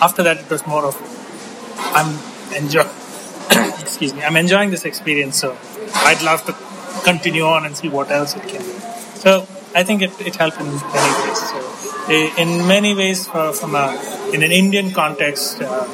After 0.00 0.22
that, 0.22 0.38
it 0.38 0.50
was 0.50 0.66
more 0.66 0.84
of 0.84 0.96
I'm 1.94 2.18
enjoy. 2.54 2.86
excuse 3.80 4.14
me. 4.14 4.22
I'm 4.22 4.36
enjoying 4.36 4.70
this 4.70 4.84
experience, 4.84 5.38
so 5.38 5.56
I'd 5.94 6.22
love 6.22 6.44
to 6.46 6.54
continue 7.04 7.44
on 7.44 7.66
and 7.66 7.76
see 7.76 7.88
what 7.88 8.10
else 8.10 8.36
it 8.36 8.46
can 8.48 8.62
do. 8.62 8.78
So 9.14 9.46
I 9.74 9.82
think 9.82 10.02
it, 10.02 10.12
it 10.20 10.36
helped 10.36 10.60
in 10.60 10.66
many 10.66 11.12
ways. 11.22 11.40
So 11.50 11.76
in 12.08 12.66
many 12.68 12.94
ways, 12.94 13.28
uh, 13.28 13.52
from 13.52 13.74
a 13.74 13.86
in 14.32 14.42
an 14.42 14.52
Indian 14.52 14.92
context, 14.92 15.60
uh, 15.60 15.86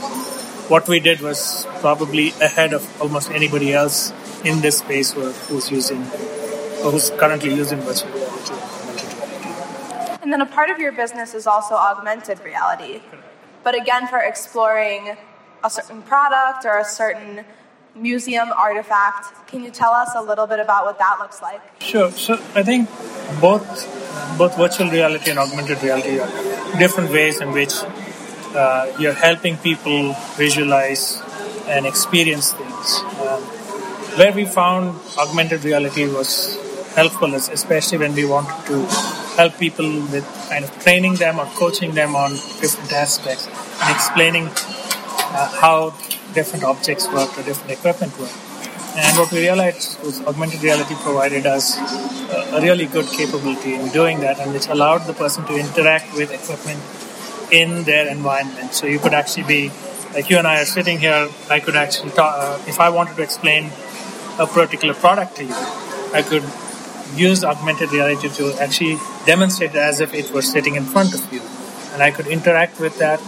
what 0.73 0.89
we 0.89 0.99
did 1.01 1.21
was 1.21 1.67
probably 1.81 2.31
ahead 2.41 2.73
of 2.73 2.83
almost 3.01 3.31
anybody 3.31 3.75
else 3.75 4.11
in 4.43 4.63
this 4.63 4.79
space 4.79 5.13
who, 5.13 5.31
who's 5.49 5.71
using 5.71 6.01
or 6.83 6.91
who's 6.93 7.11
currently 7.11 7.55
using 7.55 7.79
virtual 7.81 8.11
reality. 8.13 8.55
And 10.23 10.33
then 10.33 10.41
a 10.41 10.47
part 10.47 10.71
of 10.71 10.79
your 10.79 10.93
business 10.93 11.35
is 11.35 11.47
also 11.47 11.75
augmented 11.75 12.41
reality. 12.43 13.03
But 13.63 13.75
again, 13.75 14.07
for 14.07 14.19
exploring 14.19 15.17
a 15.63 15.69
certain 15.69 16.01
product 16.01 16.65
or 16.65 16.79
a 16.79 16.87
certain 16.87 17.45
museum 17.95 18.49
artifact, 18.57 19.47
can 19.49 19.63
you 19.63 19.71
tell 19.71 19.93
us 19.93 20.11
a 20.17 20.23
little 20.23 20.47
bit 20.47 20.59
about 20.59 20.87
what 20.87 20.99
that 20.99 21.19
looks 21.19 21.43
like? 21.43 21.61
Sure. 21.83 22.11
So 22.13 22.35
I 22.55 22.63
think 22.63 22.89
both 23.43 23.67
both 24.39 24.57
virtual 24.57 24.89
reality 24.91 25.31
and 25.31 25.39
augmented 25.39 25.83
reality 25.83 26.19
are 26.19 26.31
different 26.79 27.11
ways 27.11 27.43
in 27.43 27.53
which 27.53 27.75
uh, 28.55 28.93
you're 28.99 29.15
helping 29.15 29.57
people 29.59 30.15
visualize 30.37 31.23
and 31.67 31.87
experience 31.87 32.53
things. 32.53 33.01
Um, 33.21 33.43
where 34.19 34.33
we 34.33 34.45
found 34.45 34.99
augmented 35.19 35.65
reality 35.65 36.07
was 36.07 36.59
helpful, 36.95 37.35
especially 37.35 37.99
when 37.99 38.15
we 38.15 38.25
wanted 38.25 38.67
to 38.67 38.87
help 39.37 39.59
people 39.59 39.87
with 40.13 40.27
kind 40.51 40.65
of 40.65 40.71
training 40.83 41.15
them 41.15 41.41
or 41.41 41.47
coaching 41.57 41.95
them 41.95 42.15
on 42.15 42.33
different 42.61 42.93
aspects 42.93 43.47
and 43.47 43.95
explaining 43.95 44.47
uh, 44.47 45.49
how 45.61 45.95
different 46.35 46.65
objects 46.65 47.07
work 47.09 47.31
or 47.39 47.43
different 47.43 47.71
equipment 47.71 48.19
work. 48.19 48.33
And 48.95 49.17
what 49.17 49.33
we 49.33 49.39
realized 49.41 49.99
was 50.05 50.21
augmented 50.27 50.63
reality 50.63 50.95
provided 50.97 51.47
us 51.47 51.79
a, 51.79 52.57
a 52.57 52.61
really 52.61 52.85
good 52.85 53.07
capability 53.07 53.75
in 53.75 53.89
doing 53.89 54.21
that, 54.21 54.39
and 54.39 54.53
which 54.53 54.67
allowed 54.69 55.07
the 55.07 55.15
person 55.15 55.47
to 55.47 55.57
interact 55.57 56.15
with 56.15 56.31
equipment 56.31 56.83
in 57.53 57.85
their 57.85 58.09
environment. 58.09 58.73
So 58.73 58.87
you 58.87 58.99
could 58.99 59.15
actually 59.15 59.45
be, 59.45 59.71
like 60.15 60.31
you 60.31 60.39
and 60.39 60.47
I 60.47 60.63
are 60.63 60.65
sitting 60.65 60.99
here, 60.99 61.29
I 61.51 61.61
could 61.61 61.77
actually 61.77 62.11
talk, 62.11 62.35
uh, 62.37 62.59
if 62.67 62.81
I 62.81 62.89
wanted 62.89 63.17
to 63.17 63.23
explain 63.23 63.71
a 64.39 64.47
particular 64.47 64.95
product 64.95 65.37
to 65.37 65.45
you, 65.45 65.55
I 66.15 66.23
could 66.27 66.45
use 67.15 67.45
augmented 67.45 67.93
reality 67.93 68.31
to 68.31 68.55
actually 68.59 68.97
demonstrate 69.27 69.75
as 69.75 70.01
if 70.01 70.15
it 70.15 70.33
were 70.33 70.43
sitting 70.43 70.77
in 70.77 70.85
front 70.85 71.15
of 71.15 71.33
you. 71.33 71.43
And 71.93 72.03
I 72.03 72.11
could 72.11 72.27
interact 72.27 72.81
with 72.81 72.99
that 72.99 73.21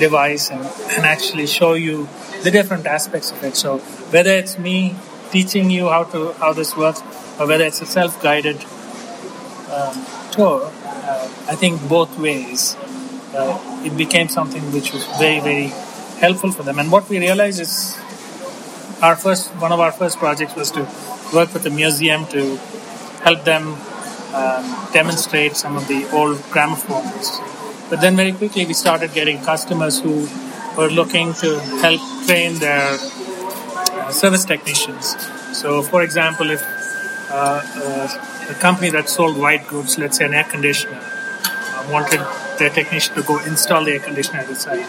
device 0.00 0.50
and, 0.50 0.60
and 0.96 1.06
actually 1.06 1.46
show 1.46 1.74
you 1.74 2.08
the 2.42 2.50
different 2.50 2.84
aspects 2.86 3.30
of 3.30 3.42
it. 3.44 3.56
So 3.56 3.78
whether 4.10 4.30
it's 4.30 4.58
me 4.58 4.96
teaching 5.30 5.70
you 5.70 5.88
how 5.88 6.04
to 6.04 6.32
how 6.34 6.52
this 6.52 6.76
works, 6.76 7.00
or 7.38 7.46
whether 7.46 7.64
it's 7.64 7.80
a 7.80 7.86
self-guided 7.86 8.56
um, 9.70 10.06
tour, 10.32 10.70
uh, 10.84 11.28
I 11.48 11.54
think 11.54 11.88
both 11.88 12.18
ways 12.18 12.76
uh, 13.34 13.82
it 13.84 13.96
became 13.96 14.28
something 14.28 14.62
which 14.72 14.92
was 14.92 15.04
very 15.18 15.40
very 15.40 15.68
helpful 16.18 16.50
for 16.52 16.62
them. 16.62 16.78
And 16.78 16.90
what 16.90 17.08
we 17.08 17.18
realized 17.18 17.60
is 17.60 17.96
our 19.02 19.16
first 19.16 19.50
one 19.56 19.72
of 19.72 19.80
our 19.80 19.92
first 19.92 20.18
projects 20.18 20.54
was 20.54 20.70
to 20.72 20.80
work 21.34 21.52
with 21.52 21.62
the 21.62 21.70
museum 21.70 22.26
to 22.26 22.56
help 23.22 23.44
them 23.44 23.76
um, 24.34 24.88
demonstrate 24.92 25.56
some 25.56 25.76
of 25.76 25.86
the 25.88 26.08
old 26.12 26.38
gramophones 26.50 27.40
but 27.88 28.00
then 28.00 28.16
very 28.16 28.32
quickly 28.32 28.66
we 28.66 28.74
started 28.74 29.12
getting 29.14 29.40
customers 29.42 30.00
who 30.00 30.28
were 30.76 30.90
looking 30.90 31.32
to 31.34 31.58
help 31.80 32.00
train 32.26 32.58
their 32.58 32.98
uh, 32.98 34.10
service 34.10 34.44
technicians. 34.44 35.16
So, 35.56 35.82
for 35.82 36.02
example, 36.02 36.50
if 36.50 36.62
uh, 37.30 37.62
uh, 37.64 38.50
a 38.50 38.54
company 38.54 38.90
that 38.90 39.08
sold 39.08 39.38
white 39.38 39.68
goods, 39.68 39.98
let's 39.98 40.18
say 40.18 40.26
an 40.26 40.34
air 40.34 40.44
conditioner, 40.44 41.00
wanted 41.90 42.20
their 42.58 42.70
technician 42.70 43.14
to 43.14 43.22
go 43.22 43.38
install 43.44 43.84
the 43.84 43.92
air 43.92 44.00
conditioner 44.00 44.40
at 44.40 44.48
the 44.48 44.54
site, 44.54 44.86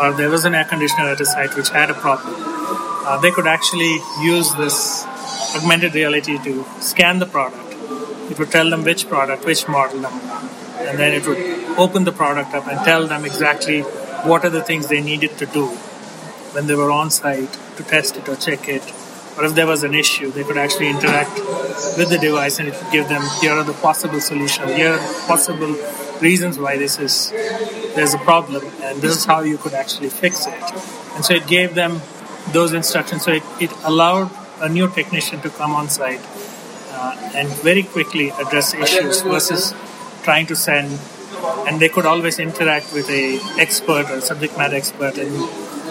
or 0.00 0.12
there 0.12 0.30
was 0.30 0.44
an 0.44 0.54
air 0.54 0.64
conditioner 0.64 1.08
at 1.08 1.20
a 1.20 1.26
site 1.26 1.54
which 1.56 1.70
had 1.70 1.90
a 1.90 1.94
problem, 1.94 2.34
uh, 3.06 3.18
they 3.20 3.30
could 3.30 3.46
actually 3.46 3.98
use 4.22 4.54
this 4.54 5.04
augmented 5.56 5.94
reality 5.94 6.38
to 6.38 6.64
scan 6.80 7.18
the 7.18 7.26
product. 7.26 7.74
It 8.30 8.38
would 8.38 8.50
tell 8.50 8.70
them 8.70 8.84
which 8.84 9.08
product, 9.08 9.44
which 9.44 9.66
model 9.66 10.00
number, 10.00 10.24
and 10.78 10.98
then 10.98 11.12
it 11.12 11.26
would 11.26 11.38
open 11.78 12.04
the 12.04 12.12
product 12.12 12.54
up 12.54 12.68
and 12.68 12.78
tell 12.84 13.06
them 13.06 13.24
exactly 13.24 13.80
what 14.30 14.44
are 14.44 14.50
the 14.50 14.62
things 14.62 14.88
they 14.88 15.00
needed 15.00 15.36
to 15.38 15.46
do 15.46 15.66
when 16.54 16.66
they 16.66 16.74
were 16.74 16.90
on 16.90 17.10
site 17.10 17.52
to 17.76 17.82
test 17.82 18.16
it 18.16 18.28
or 18.28 18.36
check 18.36 18.68
it. 18.68 18.82
Or 19.40 19.46
if 19.46 19.54
there 19.54 19.66
was 19.66 19.84
an 19.84 19.94
issue, 19.94 20.30
they 20.30 20.44
could 20.44 20.58
actually 20.58 20.88
interact 20.90 21.34
with 21.96 22.10
the 22.10 22.18
device 22.18 22.58
and 22.58 22.68
it 22.68 22.74
would 22.74 22.92
give 22.92 23.08
them 23.08 23.22
here 23.40 23.52
are 23.52 23.64
the 23.64 23.72
possible 23.72 24.20
solutions, 24.20 24.70
here 24.72 24.92
are 24.92 25.26
possible 25.26 25.74
reasons 26.20 26.58
why 26.58 26.76
this 26.76 26.98
is 26.98 27.30
there's 27.94 28.12
a 28.12 28.18
problem, 28.18 28.62
and 28.82 29.00
this 29.00 29.16
is 29.16 29.24
how 29.24 29.40
you 29.40 29.56
could 29.56 29.72
actually 29.72 30.10
fix 30.10 30.46
it. 30.46 30.62
And 31.14 31.24
so 31.24 31.32
it 31.32 31.46
gave 31.46 31.74
them 31.74 32.02
those 32.52 32.74
instructions. 32.74 33.24
So 33.24 33.32
it, 33.32 33.42
it 33.58 33.72
allowed 33.82 34.30
a 34.60 34.68
new 34.68 34.88
technician 34.88 35.40
to 35.40 35.48
come 35.48 35.72
on 35.72 35.88
site 35.88 36.20
uh, 36.90 37.32
and 37.34 37.48
very 37.62 37.82
quickly 37.82 38.28
address 38.28 38.74
issues 38.74 39.22
versus 39.22 39.72
trying 40.22 40.44
to 40.48 40.54
send 40.54 41.00
and 41.66 41.80
they 41.80 41.88
could 41.88 42.04
always 42.04 42.38
interact 42.38 42.92
with 42.92 43.08
a 43.08 43.38
expert 43.58 44.10
or 44.10 44.20
subject 44.20 44.58
matter 44.58 44.76
expert 44.76 45.16
and 45.16 45.32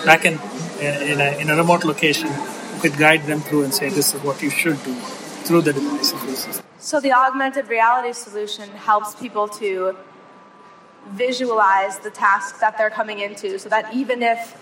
back 0.05 0.23
in 0.23 0.33
in 0.79 1.19
a, 1.19 1.41
in 1.41 1.49
a 1.49 1.55
remote 1.55 1.83
location 1.83 2.29
could 2.79 2.97
guide 2.97 3.23
them 3.23 3.39
through 3.41 3.63
and 3.63 3.73
say 3.73 3.89
this 3.89 4.13
is 4.13 4.23
what 4.23 4.41
you 4.41 4.49
should 4.49 4.81
do 4.83 4.93
through 5.45 5.61
the 5.61 5.73
device. 5.73 6.61
So 6.79 6.99
the 6.99 7.11
augmented 7.11 7.67
reality 7.67 8.13
solution 8.13 8.69
helps 8.69 9.15
people 9.15 9.47
to 9.59 9.97
visualize 11.09 11.99
the 11.99 12.09
task 12.09 12.59
that 12.59 12.77
they're 12.77 12.89
coming 12.89 13.19
into 13.19 13.57
so 13.59 13.69
that 13.69 13.93
even 13.93 14.21
if 14.21 14.57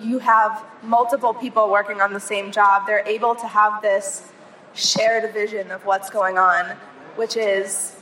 you 0.00 0.18
have 0.18 0.64
multiple 0.82 1.34
people 1.34 1.70
working 1.70 2.00
on 2.00 2.12
the 2.12 2.20
same 2.20 2.52
job, 2.52 2.86
they're 2.86 3.06
able 3.06 3.34
to 3.34 3.46
have 3.46 3.82
this 3.82 4.30
shared 4.74 5.32
vision 5.32 5.70
of 5.70 5.84
what's 5.84 6.10
going 6.10 6.38
on, 6.38 6.76
which 7.16 7.36
is 7.36 7.97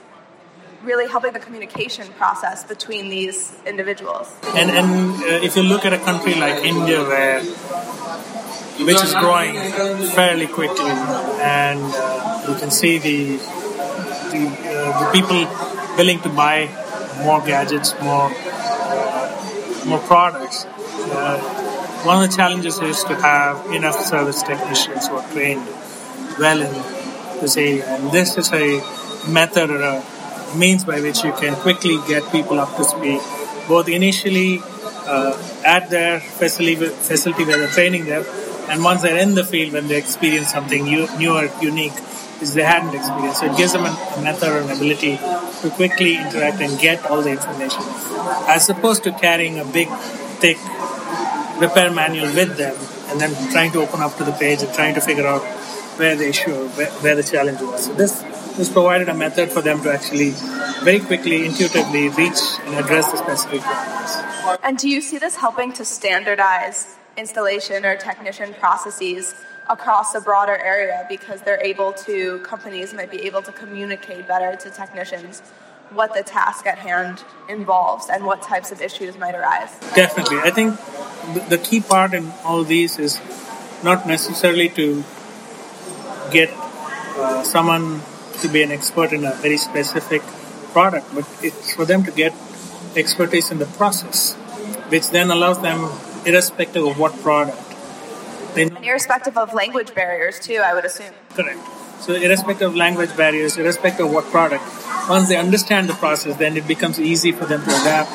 really 0.87 1.09
helping 1.09 1.33
the 1.33 1.41
communication 1.41 2.07
process 2.15 2.65
between 2.65 3.11
these 3.11 3.53
individuals. 3.67 4.33
And, 4.55 4.71
and 4.71 4.89
uh, 5.23 5.47
if 5.47 5.57
you 5.57 5.63
look 5.63 5.85
at 5.85 5.93
a 5.93 5.99
country 5.99 6.35
like 6.35 6.65
India, 6.65 7.03
where 7.03 7.43
which 8.85 9.03
is 9.03 9.15
growing 9.15 9.55
fairly 10.11 10.47
quickly, 10.47 10.91
and 11.41 11.81
uh, 11.83 12.47
you 12.49 12.55
can 12.57 12.71
see 12.71 12.99
the 12.99 13.37
the, 14.33 14.43
uh, 14.43 15.01
the, 15.01 15.11
people 15.13 15.41
willing 15.97 16.21
to 16.21 16.29
buy 16.29 16.69
more 17.25 17.41
gadgets, 17.41 17.95
more 18.03 18.31
uh, 18.31 19.85
more 19.87 19.99
products. 20.01 20.67
Uh, 20.67 21.39
one 22.05 22.23
of 22.23 22.31
the 22.31 22.37
challenges 22.37 22.79
is 22.81 23.03
to 23.05 23.15
have 23.17 23.67
enough 23.73 23.99
service 24.05 24.43
technicians 24.43 25.09
who 25.09 25.17
are 25.17 25.29
trained 25.33 25.67
well 26.39 26.61
in 26.61 26.73
this 27.41 27.57
area, 27.57 27.85
and 27.97 28.13
this 28.13 28.37
is 28.37 28.53
a 28.53 28.81
method 29.29 29.71
or 29.71 29.81
a 29.81 30.03
means 30.55 30.85
by 30.85 31.01
which 31.01 31.25
you 31.25 31.33
can 31.33 31.55
quickly 31.57 31.99
get 32.07 32.31
people 32.31 32.59
up 32.59 32.77
to 32.77 32.85
speed, 32.85 33.21
both 33.69 33.89
initially 33.89 34.61
uh, 35.07 35.37
at 35.65 35.91
their 35.91 36.21
facility, 36.21 36.87
facility 36.87 37.45
where 37.45 37.59
they're 37.59 37.69
training 37.69 38.07
them, 38.07 38.25
and 38.69 38.83
once 38.83 39.03
they're 39.03 39.19
in 39.19 39.35
the 39.35 39.45
field 39.45 39.73
when 39.73 39.89
they 39.89 39.97
experience 39.97 40.51
something 40.53 40.85
new, 40.85 41.07
new 41.19 41.33
or 41.33 41.51
unique 41.61 41.95
is 42.41 42.55
they 42.55 42.63
hadn't 42.63 42.95
experienced. 42.95 43.41
So 43.41 43.47
it 43.47 43.57
gives 43.57 43.73
them 43.73 43.85
a 43.85 44.21
method 44.23 44.49
or 44.49 44.59
an 44.59 44.71
ability 44.71 45.17
to 45.17 45.71
quickly 45.71 46.17
interact 46.17 46.61
and 46.61 46.79
get 46.79 47.05
all 47.07 47.23
the 47.23 47.31
information, 47.31 47.83
as 48.49 48.69
opposed 48.69 49.05
to 49.05 49.13
carrying 49.13 49.59
a 49.59 49.65
big, 49.65 49.89
thick 50.43 50.59
repair 51.61 51.91
manual 51.91 52.27
with 52.35 52.57
them 52.57 52.77
and 53.09 53.21
then 53.21 53.33
trying 53.53 53.73
to 53.73 53.81
open 53.81 54.01
up 54.03 54.15
to 54.17 54.25
the 54.25 54.33
page 54.33 54.63
and 54.63 54.73
trying 54.75 54.95
to 54.95 55.01
figure 55.01 55.27
out 55.27 55.43
where 55.99 56.15
the 56.15 56.29
issue 56.29 56.53
where, 56.77 56.91
where 57.01 57.17
the 57.17 57.23
challenge 57.23 57.61
was. 57.61 57.87
So 57.87 57.95
this 57.95 58.23
this 58.57 58.73
provided 58.73 59.09
a 59.09 59.15
method 59.15 59.51
for 59.51 59.61
them 59.61 59.83
to 59.83 59.93
actually 59.93 60.31
very 60.83 61.01
quickly, 61.01 61.45
intuitively 61.45 62.09
reach 62.11 62.39
and 62.65 62.75
address 62.75 63.11
the 63.11 63.19
specific 63.19 63.61
problems. 63.61 64.59
And 64.63 64.79
do 64.79 64.89
you 64.89 65.01
see 65.01 65.19
this 65.19 65.37
helping 65.37 65.73
to 65.75 65.85
standardize 65.85 66.97
installation 67.17 67.85
or 67.85 67.97
technician 67.97 68.55
processes 68.55 69.35
across 69.69 70.15
a 70.15 70.21
broader 70.21 70.57
area 70.57 71.05
because 71.09 71.43
they're 71.43 71.61
able 71.63 71.93
to, 71.93 72.39
companies 72.41 72.95
might 72.95 73.11
be 73.11 73.23
able 73.27 73.43
to 73.43 73.53
communicate 73.53 74.27
better 74.29 74.57
to 74.57 74.71
technicians 74.71 75.41
what 75.91 76.15
the 76.15 76.23
task 76.23 76.67
at 76.67 76.79
hand 76.79 77.23
involves 77.49 78.09
and 78.09 78.25
what 78.25 78.43
types 78.43 78.73
of 78.73 78.81
issues 78.81 79.17
might 79.19 79.35
arise? 79.35 79.71
Definitely. 79.95 80.39
I 80.39 80.51
think 80.51 80.79
the 81.49 81.59
key 81.59 81.81
part 81.81 82.15
in 82.15 82.33
all 82.45 82.65
these 82.65 82.99
is 82.99 83.21
not 83.83 84.07
necessarily 84.07 84.69
to 84.71 85.05
get 86.31 86.51
uh, 86.53 87.43
someone 87.45 88.03
to 88.43 88.49
be 88.49 88.63
an 88.63 88.71
expert 88.71 89.13
in 89.13 89.25
a 89.25 89.33
very 89.35 89.57
specific 89.57 90.23
product, 90.73 91.07
but 91.15 91.27
it's 91.43 91.75
for 91.75 91.85
them 91.85 92.05
to 92.05 92.11
get 92.11 92.33
expertise 92.97 93.51
in 93.51 93.59
the 93.59 93.67
process, 93.79 94.35
which 94.89 95.11
then 95.11 95.31
allows 95.31 95.61
them, 95.63 95.91
irrespective 96.25 96.85
of 96.85 96.99
what 96.99 97.13
product. 97.21 97.63
They 98.55 98.63
and 98.65 98.85
irrespective 98.85 99.37
of 99.37 99.53
language 99.55 99.95
barriers, 99.95 100.41
too, 100.41 100.61
I 100.65 100.75
would 100.75 100.85
assume. 100.85 101.13
Correct. 101.35 101.61
So, 102.01 102.15
irrespective 102.15 102.71
of 102.71 102.77
language 102.77 103.17
barriers, 103.17 103.57
irrespective 103.57 104.07
of 104.07 104.13
what 104.13 104.25
product, 104.27 104.65
once 105.09 105.29
they 105.29 105.37
understand 105.37 105.89
the 105.89 105.95
process, 105.95 106.37
then 106.37 106.57
it 106.57 106.67
becomes 106.67 107.01
easy 107.01 107.33
for 107.33 107.47
them 107.47 107.63
to 107.63 107.71
adapt 107.81 108.11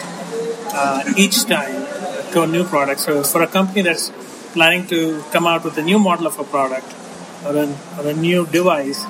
uh, 0.74 1.04
each 1.18 1.46
time 1.46 1.76
to 2.34 2.44
a 2.44 2.48
new 2.48 2.64
product. 2.64 3.00
So, 3.00 3.24
for 3.24 3.42
a 3.42 3.48
company 3.48 3.82
that's 3.82 4.12
planning 4.54 4.86
to 4.88 5.24
come 5.32 5.48
out 5.48 5.64
with 5.64 5.78
a 5.78 5.82
new 5.82 6.00
model 6.00 6.28
of 6.28 6.38
a 6.40 6.44
product 6.44 6.94
or 7.46 7.56
a, 7.56 7.66
or 7.98 8.08
a 8.08 8.14
new 8.14 8.46
device, 8.46 9.04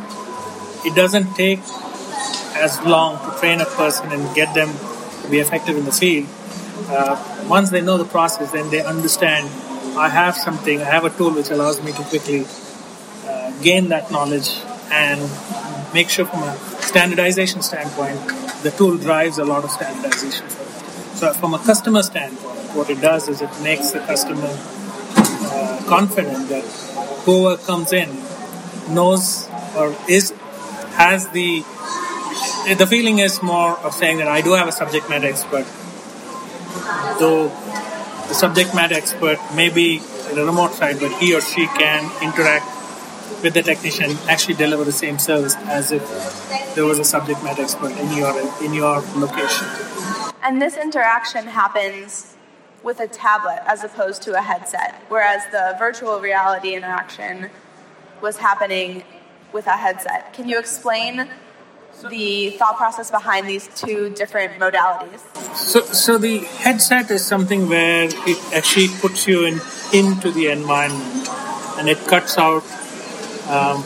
it 0.86 0.96
doesn't 0.96 1.34
take 1.36 1.60
as 2.56 2.80
long 2.86 3.18
to 3.26 3.40
train 3.40 3.62
a 3.62 3.66
person 3.66 4.12
and 4.12 4.36
get 4.36 4.54
them 4.54 4.70
to 5.24 5.30
be 5.30 5.40
effective 5.40 5.78
in 5.78 5.86
the 5.86 5.92
field. 5.92 6.28
Uh, 6.90 7.16
once 7.48 7.70
they 7.70 7.82
know 7.82 7.98
the 7.98 8.06
process, 8.06 8.52
then 8.52 8.70
they 8.70 8.84
understand 8.84 9.50
I 9.98 10.10
have 10.10 10.36
something, 10.36 10.82
I 10.82 10.86
have 10.86 11.06
a 11.06 11.10
tool 11.10 11.32
which 11.32 11.50
allows 11.50 11.84
me 11.84 11.92
to 11.92 12.04
quickly 12.04 12.46
uh, 13.28 13.52
gain 13.62 13.90
that 13.90 14.12
knowledge 14.12 14.62
and 14.92 15.20
make 15.94 16.10
sure 16.10 16.26
from 16.26 16.44
a 16.44 16.56
standardization 16.82 17.62
standpoint, 17.62 18.20
the 18.64 18.72
tool 18.72 18.98
drives 18.98 19.38
a 19.38 19.46
lot 19.46 19.64
of 19.64 19.72
standardization. 19.72 20.50
So, 21.16 21.34
from 21.34 21.54
a 21.54 21.60
customer 21.60 22.04
standpoint, 22.04 22.76
what 22.76 22.90
it 22.90 23.02
does 23.02 23.28
is 23.28 23.42
it 23.42 23.50
makes 23.62 23.92
the 23.92 24.00
customer 24.00 24.48
uh, 24.48 25.84
confident 25.88 26.48
that 26.50 26.64
whoever 27.26 27.62
comes 27.64 27.92
in 27.92 28.10
knows 28.94 29.50
or 29.76 29.96
is 30.08 30.34
has 30.94 31.28
the 31.30 31.64
the 32.78 32.88
feeling 32.88 33.20
is 33.20 33.42
more 33.42 33.78
of 33.80 33.94
saying 33.94 34.18
that 34.18 34.28
I 34.28 34.42
do 34.42 34.54
have 34.54 34.68
a 34.68 34.72
subject 34.72 35.10
matter 35.10 35.28
expert, 35.28 35.66
though 37.20 37.50
the 38.28 38.34
subject 38.34 38.74
matter 38.74 38.96
expert 38.96 39.40
may 39.56 39.70
be 39.70 40.00
the 40.34 40.46
remote 40.46 40.72
side, 40.72 41.00
but 41.00 41.12
he 41.20 41.36
or 41.36 41.42
she 41.42 41.66
can 41.68 42.10
interact 42.24 42.66
with 43.44 43.54
the 43.54 43.62
technician, 43.62 44.18
actually 44.30 44.54
deliver 44.54 44.84
the 44.84 44.92
same 44.92 45.18
service 45.18 45.56
as 45.66 45.92
if 45.92 46.04
there 46.76 46.86
was 46.86 47.00
a 47.00 47.04
subject 47.04 47.44
matter 47.44 47.64
expert 47.64 47.92
in 47.98 48.16
your 48.16 48.34
in 48.64 48.74
your 48.74 49.02
location. 49.16 49.68
And 50.44 50.62
this 50.62 50.78
interaction 50.78 51.48
happens 51.48 52.36
with 52.84 53.00
a 53.00 53.08
tablet 53.08 53.62
as 53.66 53.84
opposed 53.84 54.22
to 54.24 54.34
a 54.34 54.42
headset, 54.42 55.02
whereas 55.10 55.44
the 55.52 55.76
virtual 55.78 56.20
reality 56.20 56.76
interaction 56.76 57.50
was 58.22 58.38
happening 58.38 59.04
with 59.54 59.68
a 59.68 59.78
headset. 59.78 60.34
Can 60.34 60.48
you 60.48 60.60
explain 60.60 61.28
the 62.10 62.52
thought 62.52 62.78
process 62.78 63.12
behind 63.12 63.48
these 63.48 63.68
two 63.76 64.10
different 64.10 64.54
modalities? 64.60 65.22
So, 65.56 65.82
so 65.82 66.18
the 66.18 66.40
headset 66.40 67.12
is 67.12 67.26
something 67.26 67.70
where 67.70 68.06
it 68.06 68.54
actually 68.54 68.88
puts 69.00 69.28
you 69.28 69.46
in 69.46 69.60
into 69.94 70.32
the 70.32 70.48
environment, 70.48 71.28
and 71.78 71.90
it 71.90 71.98
cuts 72.08 72.38
out 72.38 72.64
um, 73.50 73.84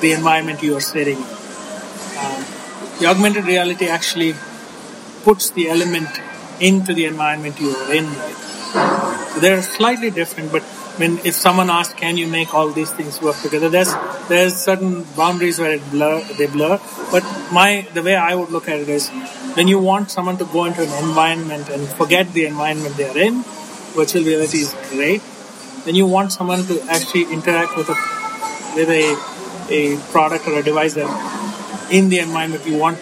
the 0.00 0.12
environment 0.12 0.62
you 0.62 0.76
are 0.76 0.80
sitting 0.80 1.16
in. 1.16 1.22
Um, 1.22 2.44
the 2.98 3.06
augmented 3.06 3.44
reality 3.44 3.86
actually 3.86 4.34
puts 5.22 5.50
the 5.50 5.68
element 5.68 6.08
into 6.60 6.94
the 6.94 7.04
environment 7.04 7.60
you 7.60 7.70
are 7.70 7.92
in. 7.92 8.06
So 9.32 9.40
they're 9.40 9.62
slightly 9.62 10.10
different, 10.10 10.50
but 10.50 10.62
when 11.00 11.18
if 11.30 11.34
someone 11.34 11.70
asks, 11.70 11.94
"Can 12.02 12.16
you 12.16 12.26
make 12.26 12.54
all 12.54 12.70
these 12.78 12.90
things 12.98 13.20
work 13.20 13.36
together?" 13.42 13.68
There's 13.68 13.92
there's 14.28 14.56
certain 14.56 15.04
boundaries 15.16 15.58
where 15.58 15.72
it 15.78 15.84
blur 15.90 16.20
they 16.38 16.46
blur. 16.46 16.78
But 17.10 17.24
my 17.52 17.86
the 17.94 18.02
way 18.02 18.16
I 18.16 18.34
would 18.34 18.50
look 18.50 18.68
at 18.68 18.80
it 18.80 18.88
is, 18.88 19.08
when 19.58 19.68
you 19.68 19.78
want 19.78 20.10
someone 20.10 20.36
to 20.42 20.46
go 20.56 20.64
into 20.64 20.82
an 20.82 20.94
environment 21.04 21.68
and 21.68 21.88
forget 22.02 22.32
the 22.32 22.46
environment 22.46 22.96
they 22.96 23.08
are 23.08 23.18
in, 23.28 23.42
virtual 24.00 24.24
reality 24.24 24.58
is 24.66 24.74
great. 24.90 25.22
When 25.88 25.94
you 25.94 26.06
want 26.06 26.32
someone 26.32 26.66
to 26.66 26.82
actually 26.98 27.24
interact 27.38 27.76
with 27.76 27.88
a 27.96 27.98
with 28.78 28.90
a 28.90 29.04
a 29.80 29.96
product 30.12 30.46
or 30.48 30.58
a 30.58 30.62
device 30.62 30.94
that 30.94 31.90
in 31.90 32.08
the 32.08 32.18
environment 32.18 32.66
you 32.66 32.78
want 32.78 32.98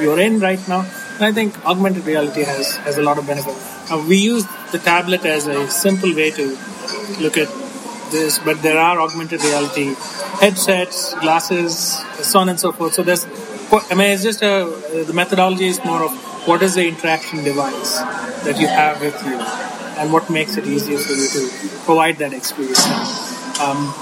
you're 0.00 0.20
in 0.20 0.40
right 0.40 0.68
now. 0.68 0.80
And 1.16 1.24
I 1.24 1.32
think 1.32 1.64
augmented 1.64 2.04
reality 2.06 2.42
has, 2.42 2.76
has 2.76 2.98
a 2.98 3.02
lot 3.02 3.18
of 3.18 3.26
benefit. 3.26 3.54
Uh, 3.90 4.02
we 4.08 4.16
use 4.16 4.44
the 4.72 4.78
tablet 4.78 5.24
as 5.24 5.46
a 5.46 5.68
simple 5.68 6.14
way 6.14 6.30
to 6.30 6.56
look 7.20 7.36
at 7.36 7.48
this, 8.10 8.38
but 8.38 8.62
there 8.62 8.78
are 8.78 9.00
augmented 9.00 9.42
reality 9.42 9.94
headsets, 10.40 11.14
glasses, 11.14 11.98
so 12.22 12.40
on 12.40 12.48
and 12.48 12.60
so 12.60 12.72
forth. 12.72 12.94
So 12.94 13.02
there's, 13.02 13.26
I 13.90 13.94
mean, 13.94 14.10
it's 14.12 14.22
just 14.22 14.42
a, 14.42 15.04
the 15.06 15.12
methodology 15.14 15.66
is 15.66 15.82
more 15.84 16.02
of 16.04 16.12
what 16.46 16.62
is 16.62 16.74
the 16.74 16.86
interaction 16.86 17.44
device 17.44 17.98
that 18.44 18.58
you 18.58 18.66
have 18.66 19.00
with 19.00 19.14
you 19.24 19.38
and 19.98 20.12
what 20.12 20.28
makes 20.30 20.56
it 20.56 20.66
easier 20.66 20.98
for 20.98 21.12
you 21.12 21.28
to 21.28 21.68
provide 21.84 22.18
that 22.18 22.32
experience. 22.32 22.84
Um, 23.60 23.92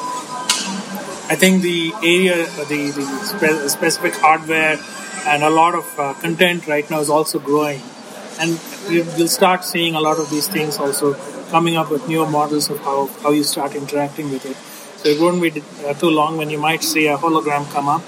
I 1.28 1.36
think 1.36 1.62
the 1.62 1.92
area, 2.02 2.46
the, 2.68 2.90
the 2.90 3.04
spe- 3.24 3.68
specific 3.68 4.14
hardware 4.14 4.78
and 5.26 5.42
a 5.42 5.50
lot 5.50 5.74
of 5.74 5.98
uh, 5.98 6.14
content 6.14 6.66
right 6.66 6.88
now 6.90 7.00
is 7.00 7.10
also 7.10 7.38
growing. 7.38 7.80
And 8.40 8.58
you'll 8.88 9.28
start 9.28 9.64
seeing 9.64 9.94
a 9.94 10.00
lot 10.00 10.18
of 10.18 10.30
these 10.30 10.48
things 10.48 10.78
also 10.78 11.14
coming 11.50 11.76
up 11.76 11.90
with 11.90 12.08
newer 12.08 12.28
models 12.28 12.70
of 12.70 12.78
how, 12.80 13.06
how 13.22 13.30
you 13.30 13.44
start 13.44 13.74
interacting 13.74 14.30
with 14.30 14.44
it. 14.46 14.56
So 15.00 15.08
it 15.08 15.20
won't 15.20 15.40
be 15.42 15.62
uh, 15.86 15.94
too 15.94 16.10
long 16.10 16.36
when 16.36 16.50
you 16.50 16.58
might 16.58 16.82
see 16.82 17.06
a 17.06 17.16
hologram 17.16 17.70
come 17.72 17.88
up, 17.88 18.02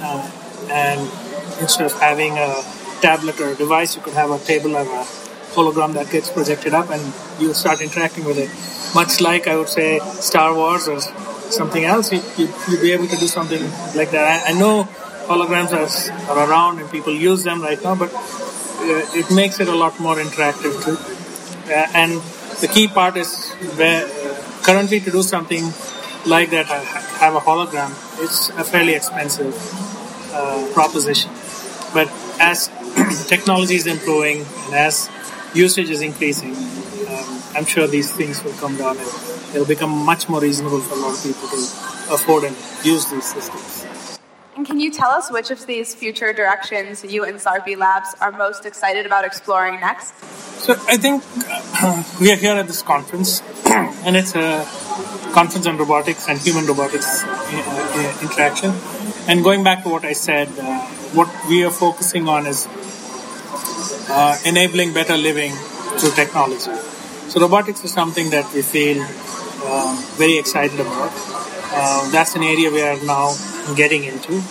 uh, 0.00 0.30
and 0.70 1.00
instead 1.60 1.86
of 1.86 1.92
having 2.00 2.32
a 2.38 2.62
tablet 3.00 3.40
or 3.40 3.50
a 3.50 3.54
device, 3.54 3.96
you 3.96 4.02
could 4.02 4.14
have 4.14 4.30
a 4.30 4.38
table 4.38 4.76
or 4.76 4.82
a 4.82 5.04
hologram 5.54 5.92
that 5.94 6.10
gets 6.10 6.30
projected 6.30 6.74
up, 6.74 6.90
and 6.90 7.02
you 7.40 7.52
start 7.52 7.80
interacting 7.80 8.24
with 8.24 8.38
it. 8.38 8.50
Much 8.94 9.20
like 9.20 9.46
I 9.46 9.56
would 9.56 9.68
say 9.68 9.98
Star 10.30 10.54
Wars 10.54 10.88
or 10.88 11.00
something 11.50 11.84
else, 11.84 12.12
you, 12.12 12.22
you, 12.38 12.48
you'll 12.68 12.80
be 12.80 12.92
able 12.92 13.06
to 13.08 13.16
do 13.16 13.26
something 13.26 13.62
like 13.94 14.10
that. 14.10 14.24
I, 14.46 14.50
I 14.50 14.58
know 14.58 14.88
holograms 15.26 15.72
are, 15.72 15.90
are 16.30 16.50
around 16.50 16.78
and 16.80 16.90
people 16.90 17.12
use 17.12 17.44
them 17.44 17.60
right 17.62 17.82
now, 17.82 17.94
but 17.94 18.12
uh, 18.12 19.20
it 19.20 19.30
makes 19.30 19.60
it 19.60 19.68
a 19.68 19.74
lot 19.74 19.98
more 20.00 20.16
interactive 20.16 20.74
too. 20.84 20.98
Uh, 21.72 21.86
and 21.94 22.20
the 22.60 22.68
key 22.68 22.88
part 22.88 23.16
is 23.16 23.52
where 23.76 24.06
currently 24.62 25.00
to 25.00 25.10
do 25.10 25.22
something 25.22 25.64
like 26.26 26.50
that, 26.50 26.70
uh, 26.70 26.80
have 27.20 27.34
a 27.34 27.40
hologram, 27.40 27.90
it's 28.22 28.48
a 28.50 28.64
fairly 28.64 28.94
expensive 28.94 29.54
uh, 30.32 30.66
proposition. 30.72 31.30
But 31.92 32.10
as 32.40 32.68
technology 33.28 33.76
is 33.76 33.86
improving 33.86 34.44
and 34.66 34.74
as 34.74 35.08
usage 35.54 35.90
is 35.90 36.00
increasing, 36.00 36.54
um, 36.54 37.42
I'm 37.54 37.64
sure 37.66 37.86
these 37.86 38.12
things 38.12 38.42
will 38.42 38.52
come 38.54 38.76
down 38.76 38.96
and 38.96 39.08
it'll 39.54 39.66
become 39.66 39.90
much 39.90 40.28
more 40.28 40.40
reasonable 40.40 40.80
for 40.80 40.94
a 40.94 40.98
lot 40.98 41.16
of 41.16 41.22
people 41.22 41.48
to 41.48 42.14
afford 42.14 42.44
and 42.44 42.56
use 42.84 43.10
these 43.10 43.24
systems. 43.32 43.83
And 44.56 44.64
can 44.64 44.78
you 44.78 44.90
tell 44.92 45.10
us 45.10 45.32
which 45.32 45.50
of 45.50 45.66
these 45.66 45.94
future 45.96 46.32
directions 46.32 47.04
you 47.04 47.24
and 47.24 47.38
Xarpie 47.38 47.76
Labs 47.76 48.14
are 48.20 48.30
most 48.30 48.64
excited 48.64 49.04
about 49.04 49.24
exploring 49.24 49.80
next? 49.80 50.14
So 50.60 50.74
I 50.86 50.96
think 50.96 51.24
uh, 51.82 52.04
we 52.20 52.30
are 52.30 52.36
here 52.36 52.54
at 52.54 52.68
this 52.68 52.80
conference, 52.80 53.42
and 53.66 54.16
it's 54.16 54.36
a 54.36 54.64
conference 55.32 55.66
on 55.66 55.76
robotics 55.76 56.28
and 56.28 56.38
human 56.38 56.66
robotics 56.66 57.24
uh, 57.24 58.18
interaction. 58.22 58.72
And 59.26 59.42
going 59.42 59.64
back 59.64 59.82
to 59.82 59.88
what 59.88 60.04
I 60.04 60.12
said, 60.12 60.48
uh, 60.56 60.78
what 61.18 61.28
we 61.48 61.64
are 61.64 61.72
focusing 61.72 62.28
on 62.28 62.46
is 62.46 62.68
uh, 64.08 64.38
enabling 64.46 64.94
better 64.94 65.16
living 65.16 65.52
through 65.98 66.12
technology. 66.12 66.70
So 67.28 67.40
robotics 67.40 67.82
is 67.84 67.92
something 67.92 68.30
that 68.30 68.52
we 68.54 68.62
feel 68.62 69.02
uh, 69.02 69.96
very 70.14 70.38
excited 70.38 70.78
about. 70.78 71.10
Uh, 71.76 72.08
that's 72.12 72.36
an 72.36 72.44
area 72.44 72.70
we 72.70 72.82
are 72.82 73.02
now 73.04 73.34
getting 73.76 74.04
into. 74.04 74.42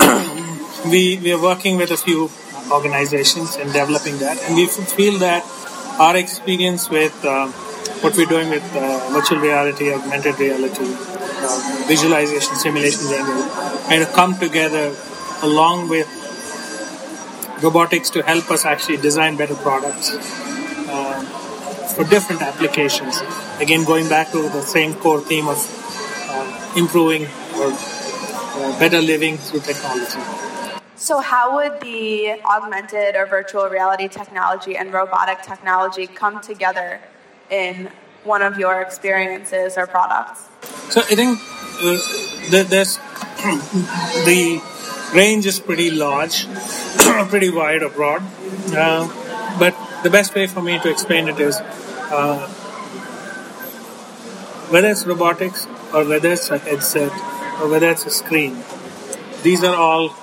we, 0.90 1.18
we 1.18 1.32
are 1.32 1.42
working 1.42 1.76
with 1.76 1.90
a 1.90 1.96
few 1.96 2.30
organizations 2.70 3.56
and 3.56 3.72
developing 3.72 4.18
that, 4.18 4.40
and 4.44 4.56
we 4.56 4.66
feel 4.66 5.18
that 5.18 5.44
our 5.98 6.16
experience 6.16 6.90
with 6.90 7.14
uh, 7.24 7.46
what 8.02 8.16
we're 8.16 8.26
doing 8.26 8.50
with 8.50 8.64
uh, 8.76 9.08
virtual 9.12 9.38
reality, 9.38 9.92
augmented 9.92 10.38
reality, 10.38 10.84
uh, 10.86 11.84
visualization, 11.86 12.54
simulation, 12.56 13.08
general, 13.08 13.42
kind 13.88 14.02
of 14.02 14.12
come 14.12 14.38
together 14.38 14.94
along 15.42 15.88
with 15.88 16.08
robotics 17.62 18.10
to 18.10 18.22
help 18.22 18.50
us 18.50 18.64
actually 18.64 18.96
design 18.96 19.36
better 19.36 19.54
products 19.54 20.10
uh, 20.88 21.22
for 21.94 22.04
different 22.04 22.42
applications. 22.42 23.22
Again, 23.60 23.84
going 23.84 24.08
back 24.08 24.30
to 24.32 24.42
the 24.48 24.62
same 24.62 24.94
core 24.94 25.20
theme 25.20 25.48
of 25.48 25.58
uh, 26.28 26.74
improving 26.76 27.26
or 27.56 27.72
uh, 28.64 28.78
better 28.78 29.00
living 29.00 29.36
through 29.36 29.60
technology. 29.60 30.20
So, 30.96 31.20
how 31.20 31.56
would 31.56 31.80
the 31.80 32.40
augmented 32.44 33.16
or 33.16 33.26
virtual 33.26 33.68
reality 33.68 34.08
technology 34.08 34.76
and 34.76 34.92
robotic 34.92 35.42
technology 35.42 36.06
come 36.06 36.40
together 36.40 37.00
in 37.50 37.90
one 38.22 38.42
of 38.42 38.58
your 38.58 38.80
experiences 38.80 39.76
or 39.76 39.86
products? 39.86 40.44
So, 40.90 41.00
I 41.00 41.14
think 41.14 41.38
uh, 41.82 42.64
there's 42.64 42.96
the 44.24 44.62
range 45.14 45.46
is 45.46 45.60
pretty 45.60 45.90
large, 45.90 46.46
pretty 47.28 47.50
wide 47.50 47.82
or 47.82 47.90
broad. 47.90 48.22
Uh, 48.72 49.08
but 49.58 49.74
the 50.02 50.10
best 50.10 50.34
way 50.34 50.46
for 50.46 50.62
me 50.62 50.78
to 50.78 50.90
explain 50.90 51.28
it 51.28 51.38
is 51.38 51.60
uh, 51.60 52.48
whether 54.70 54.88
it's 54.88 55.06
robotics 55.06 55.66
or 55.92 56.04
whether 56.04 56.32
it's 56.32 56.50
a 56.50 56.58
headset 56.58 57.12
or 57.60 57.68
whether 57.68 57.90
it's 57.90 58.06
a 58.06 58.10
screen, 58.10 58.62
these 59.42 59.62
are 59.62 59.74
all 59.76 60.14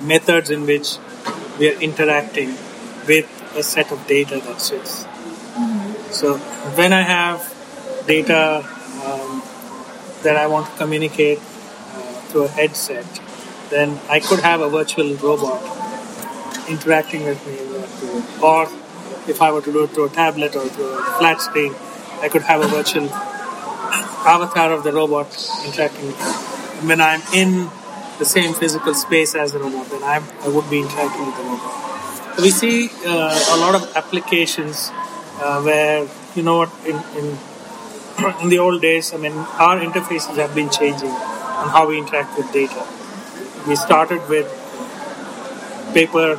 methods 0.00 0.50
in 0.50 0.66
which 0.66 0.96
we 1.58 1.68
are 1.68 1.80
interacting 1.80 2.50
with 3.06 3.26
a 3.56 3.62
set 3.62 3.90
of 3.90 4.06
data 4.06 4.40
that 4.40 4.60
sits. 4.60 5.06
So 6.16 6.38
when 6.78 6.92
I 6.92 7.02
have 7.02 7.54
data 8.06 8.64
um, 9.04 9.42
that 10.22 10.36
I 10.36 10.46
want 10.46 10.66
to 10.66 10.76
communicate 10.76 11.38
uh, 11.38 11.42
through 12.28 12.44
a 12.44 12.48
headset, 12.48 13.06
then 13.70 14.00
I 14.08 14.20
could 14.20 14.40
have 14.40 14.60
a 14.60 14.68
virtual 14.68 15.14
robot 15.16 15.60
interacting 16.68 17.24
with 17.24 17.44
me. 17.46 17.58
Or 18.42 18.64
if 19.28 19.42
I 19.42 19.52
were 19.52 19.62
to 19.62 19.72
do 19.72 19.84
it 19.84 19.90
through 19.90 20.06
a 20.06 20.10
tablet 20.10 20.56
or 20.56 20.66
through 20.68 20.98
a 20.98 21.02
flat 21.18 21.40
screen, 21.40 21.74
I 22.20 22.28
could 22.28 22.42
have 22.42 22.62
a 22.62 22.68
virtual 22.68 23.08
avatar 24.34 24.72
of 24.72 24.84
the 24.84 24.92
robot 24.92 25.28
interacting 25.64 26.06
with 26.06 26.20
when 26.88 27.00
I'm 27.00 27.22
in 27.34 27.68
the 28.18 28.24
same 28.24 28.54
physical 28.54 28.94
space 28.94 29.34
as 29.34 29.52
the 29.52 29.58
robot, 29.58 29.90
then 29.90 30.02
I'm, 30.04 30.24
I 30.42 30.48
would 30.48 30.68
be 30.70 30.80
interacting 30.80 31.26
with 31.26 31.36
the 31.36 31.44
robot. 31.44 32.36
So 32.36 32.42
we 32.42 32.50
see 32.50 32.90
uh, 33.06 33.54
a 33.54 33.58
lot 33.58 33.74
of 33.74 33.96
applications 33.96 34.90
uh, 35.40 35.62
where, 35.62 36.06
you 36.34 36.42
know 36.42 36.58
what, 36.58 36.72
in, 36.86 36.96
in, 37.18 37.38
in 38.42 38.48
the 38.48 38.58
old 38.58 38.80
days, 38.80 39.12
I 39.14 39.16
mean, 39.16 39.32
our 39.32 39.78
interfaces 39.80 40.36
have 40.36 40.54
been 40.54 40.70
changing 40.70 41.10
on 41.10 41.68
how 41.70 41.88
we 41.88 41.98
interact 41.98 42.36
with 42.36 42.52
data 42.52 42.86
we 43.68 43.76
started 43.76 44.26
with 44.28 44.48
paper, 45.92 46.36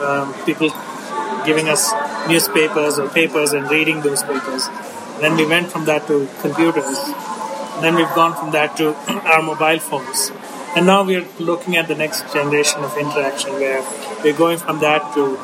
um, 0.00 0.32
people 0.46 0.70
giving 1.44 1.68
us 1.68 1.92
newspapers 2.28 2.98
or 2.98 3.08
papers 3.08 3.52
and 3.52 3.68
reading 3.70 4.00
those 4.02 4.22
papers. 4.22 4.68
Then 5.20 5.36
we 5.36 5.46
went 5.46 5.70
from 5.70 5.84
that 5.86 6.06
to 6.08 6.28
computers. 6.40 6.98
Then 7.80 7.94
we've 7.94 8.14
gone 8.14 8.34
from 8.34 8.50
that 8.52 8.76
to 8.78 8.94
our 9.32 9.42
mobile 9.42 9.78
phones. 9.78 10.30
And 10.76 10.86
now 10.86 11.04
we're 11.04 11.26
looking 11.38 11.76
at 11.76 11.86
the 11.88 11.94
next 11.94 12.32
generation 12.32 12.82
of 12.82 12.96
interaction 12.96 13.52
where 13.52 13.82
we're 14.22 14.36
going 14.36 14.58
from 14.58 14.80
that 14.80 15.14
to 15.14 15.36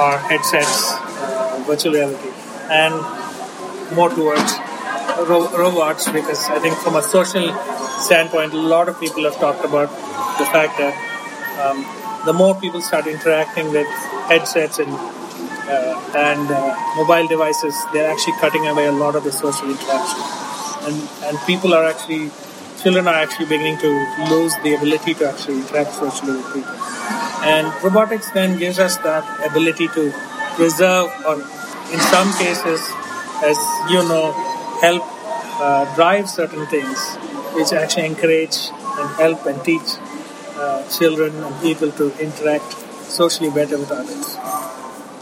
our 0.00 0.18
headsets, 0.18 0.92
uh, 0.92 1.64
virtual 1.66 1.94
reality, 1.94 2.30
and 2.70 2.94
more 3.94 4.10
towards 4.10 4.58
ro- 5.28 5.50
robots 5.56 6.08
because 6.10 6.48
I 6.48 6.58
think 6.58 6.76
from 6.76 6.96
a 6.96 7.02
social 7.02 7.52
standpoint, 8.00 8.52
a 8.52 8.58
lot 8.58 8.88
of 8.88 9.00
people 9.00 9.24
have 9.24 9.36
talked 9.36 9.64
about 9.64 9.88
the 10.38 10.44
fact 10.46 10.76
that 10.78 10.94
um, 11.64 11.84
the 12.26 12.32
more 12.32 12.54
people 12.54 12.80
start 12.80 13.06
interacting 13.06 13.70
with 13.70 13.86
headsets 14.28 14.78
and 14.78 14.92
and 15.68 16.50
uh, 16.50 16.76
mobile 16.96 17.26
devices, 17.26 17.74
they're 17.92 18.10
actually 18.10 18.34
cutting 18.40 18.66
away 18.66 18.86
a 18.86 18.92
lot 18.92 19.16
of 19.16 19.24
the 19.24 19.32
social 19.32 19.70
interaction, 19.70 20.20
and 20.86 21.08
and 21.24 21.38
people 21.46 21.74
are 21.74 21.84
actually 21.84 22.30
children 22.82 23.06
are 23.08 23.14
actually 23.14 23.46
beginning 23.46 23.78
to 23.78 23.90
lose 24.30 24.54
the 24.62 24.74
ability 24.74 25.14
to 25.14 25.28
actually 25.28 25.56
interact 25.56 25.92
socially 25.92 26.32
with 26.36 26.52
people. 26.52 26.74
And 27.42 27.72
robotics 27.82 28.30
then 28.32 28.58
gives 28.58 28.78
us 28.78 28.96
that 28.98 29.24
ability 29.50 29.88
to 29.88 30.12
preserve, 30.56 31.10
or 31.26 31.36
in 31.92 32.00
some 32.00 32.32
cases, 32.34 32.80
as 33.42 33.58
you 33.90 34.02
know, 34.08 34.32
help 34.80 35.02
uh, 35.60 35.94
drive 35.94 36.28
certain 36.28 36.66
things, 36.66 37.16
which 37.54 37.72
actually 37.72 38.06
encourage 38.06 38.70
and 38.98 39.08
help 39.16 39.46
and 39.46 39.64
teach 39.64 39.96
uh, 40.56 40.82
children 40.88 41.32
and 41.42 41.60
people 41.62 41.90
to 41.92 42.12
interact 42.18 42.72
socially 43.18 43.50
better 43.50 43.78
with 43.78 43.90
others. 43.90 44.36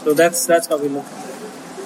So 0.03 0.13
that's 0.13 0.45
that's 0.45 0.67
how 0.67 0.77
we 0.77 0.89
look. 0.89 1.05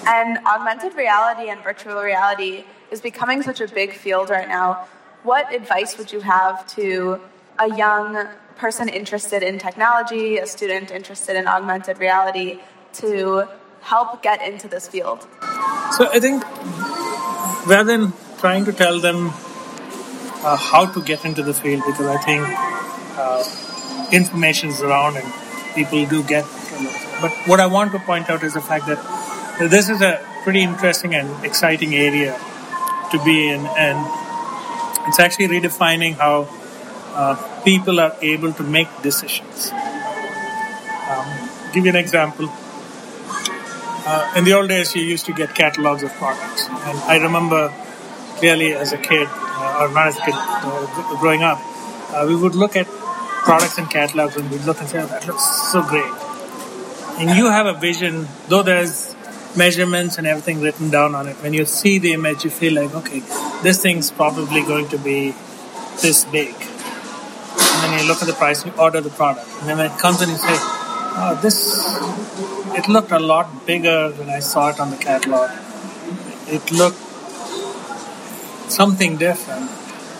And 0.07 0.39
augmented 0.45 0.95
reality 0.95 1.49
and 1.49 1.61
virtual 1.61 2.01
reality 2.01 2.63
is 2.91 3.01
becoming 3.01 3.41
such 3.43 3.61
a 3.61 3.67
big 3.67 3.93
field 3.93 4.29
right 4.29 4.47
now. 4.47 4.87
What 5.23 5.53
advice 5.53 5.97
would 5.97 6.11
you 6.11 6.21
have 6.21 6.65
to 6.75 7.19
a 7.59 7.75
young 7.75 8.27
person 8.55 8.87
interested 8.89 9.43
in 9.43 9.59
technology, 9.59 10.37
a 10.37 10.47
student 10.47 10.91
interested 10.91 11.35
in 11.35 11.47
augmented 11.47 11.99
reality, 11.99 12.59
to 12.93 13.47
help 13.81 14.23
get 14.23 14.41
into 14.41 14.67
this 14.67 14.87
field? 14.87 15.27
So 15.91 16.09
I 16.11 16.19
think 16.19 16.43
rather 17.67 17.97
than 17.97 18.13
trying 18.39 18.65
to 18.65 18.73
tell 18.73 18.99
them 18.99 19.27
uh, 20.43 20.55
how 20.55 20.85
to 20.85 21.01
get 21.01 21.25
into 21.25 21.43
the 21.43 21.53
field, 21.53 21.83
because 21.85 22.07
I 22.07 22.17
think 22.17 22.43
uh, 23.17 23.43
information 24.11 24.69
is 24.69 24.81
around 24.81 25.17
and 25.17 25.27
people 25.75 26.05
do 26.05 26.23
get. 26.23 26.45
But 27.21 27.31
what 27.47 27.59
I 27.59 27.67
want 27.67 27.91
to 27.93 27.99
point 27.99 28.29
out 28.29 28.43
is 28.43 28.53
the 28.53 28.61
fact 28.61 28.87
that 28.87 28.99
this 29.69 29.89
is 29.89 30.01
a 30.01 30.23
pretty 30.43 30.61
interesting 30.61 31.15
and 31.15 31.45
exciting 31.45 31.95
area 31.95 32.39
to 33.11 33.23
be 33.23 33.49
in, 33.49 33.65
and 33.65 33.97
it's 35.07 35.19
actually 35.19 35.47
redefining 35.47 36.13
how 36.13 36.47
uh, 37.13 37.35
people 37.63 37.99
are 37.99 38.15
able 38.21 38.53
to 38.53 38.63
make 38.63 38.87
decisions. 39.01 39.71
Um, 41.09 41.49
give 41.73 41.85
you 41.85 41.89
an 41.89 41.95
example. 41.95 42.47
Uh, 42.49 44.33
in 44.37 44.43
the 44.45 44.53
old 44.53 44.69
days, 44.69 44.95
you 44.95 45.01
used 45.01 45.25
to 45.25 45.33
get 45.33 45.55
catalogs 45.55 46.03
of 46.03 46.13
products, 46.13 46.67
and 46.69 46.97
I 46.99 47.17
remember 47.17 47.73
clearly 48.37 48.73
as 48.73 48.93
a 48.93 48.97
kid, 48.97 49.27
uh, 49.31 49.79
or 49.81 49.93
not 49.93 50.07
as 50.07 50.17
a 50.17 50.21
kid, 50.21 50.35
uh, 50.35 51.17
growing 51.19 51.43
up, 51.43 51.59
uh, 52.13 52.25
we 52.27 52.35
would 52.35 52.55
look 52.55 52.75
at 52.75 52.87
products 53.47 53.77
and 53.77 53.89
catalogs 53.89 54.35
and 54.37 54.49
we'd 54.51 54.61
look 54.61 54.79
and 54.79 54.89
say, 54.89 55.01
oh, 55.01 55.07
that 55.07 55.25
looks 55.25 55.71
so 55.71 55.81
great. 55.81 56.26
And 57.19 57.35
you 57.37 57.49
have 57.49 57.65
a 57.65 57.73
vision, 57.73 58.27
though 58.47 58.63
there's 58.63 59.15
measurements 59.55 60.17
and 60.19 60.27
everything 60.27 60.61
written 60.61 60.91
down 60.91 61.15
on 61.15 61.27
it. 61.27 61.35
When 61.37 61.53
you 61.53 61.65
see 61.65 61.97
the 61.97 62.13
image, 62.13 62.43
you 62.43 62.51
feel 62.51 62.73
like, 62.73 62.93
okay, 62.93 63.21
this 63.63 63.81
thing's 63.81 64.11
probably 64.11 64.61
going 64.61 64.87
to 64.89 64.99
be 64.99 65.33
this 66.01 66.25
big. 66.25 66.53
And 66.53 67.93
then 67.93 67.99
you 67.99 68.07
look 68.07 68.21
at 68.21 68.27
the 68.27 68.33
price, 68.33 68.63
you 68.65 68.71
order 68.77 69.01
the 69.01 69.09
product. 69.09 69.47
And 69.59 69.69
then 69.69 69.77
when 69.77 69.91
it 69.91 69.97
comes 69.97 70.21
in, 70.21 70.29
you 70.29 70.37
say, 70.37 70.45
oh, 70.47 71.39
this, 71.41 71.57
it 72.77 72.87
looked 72.87 73.11
a 73.11 73.19
lot 73.19 73.65
bigger 73.65 74.11
when 74.11 74.29
I 74.29 74.39
saw 74.39 74.69
it 74.69 74.79
on 74.79 74.91
the 74.91 74.97
catalog. 74.97 75.49
It 76.47 76.71
looked 76.71 76.99
something 78.71 79.17
different. 79.17 79.71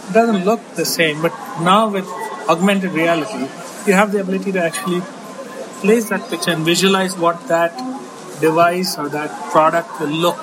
It 0.10 0.13
doesn't 0.13 0.45
look 0.45 0.62
the 0.75 0.86
same, 0.86 1.21
but 1.21 1.31
now 1.62 1.89
with 1.89 2.07
augmented 2.49 2.91
reality, 2.91 3.47
you 3.86 3.93
have 3.93 4.12
the 4.12 4.21
ability 4.21 4.51
to 4.53 4.63
actually 4.63 5.01
place 5.81 6.09
that 6.09 6.29
picture 6.29 6.51
and 6.51 6.65
visualize 6.65 7.17
what 7.17 7.47
that 7.47 7.71
device 8.39 8.97
or 8.97 9.09
that 9.09 9.29
product 9.51 9.99
will 9.99 10.09
look 10.09 10.37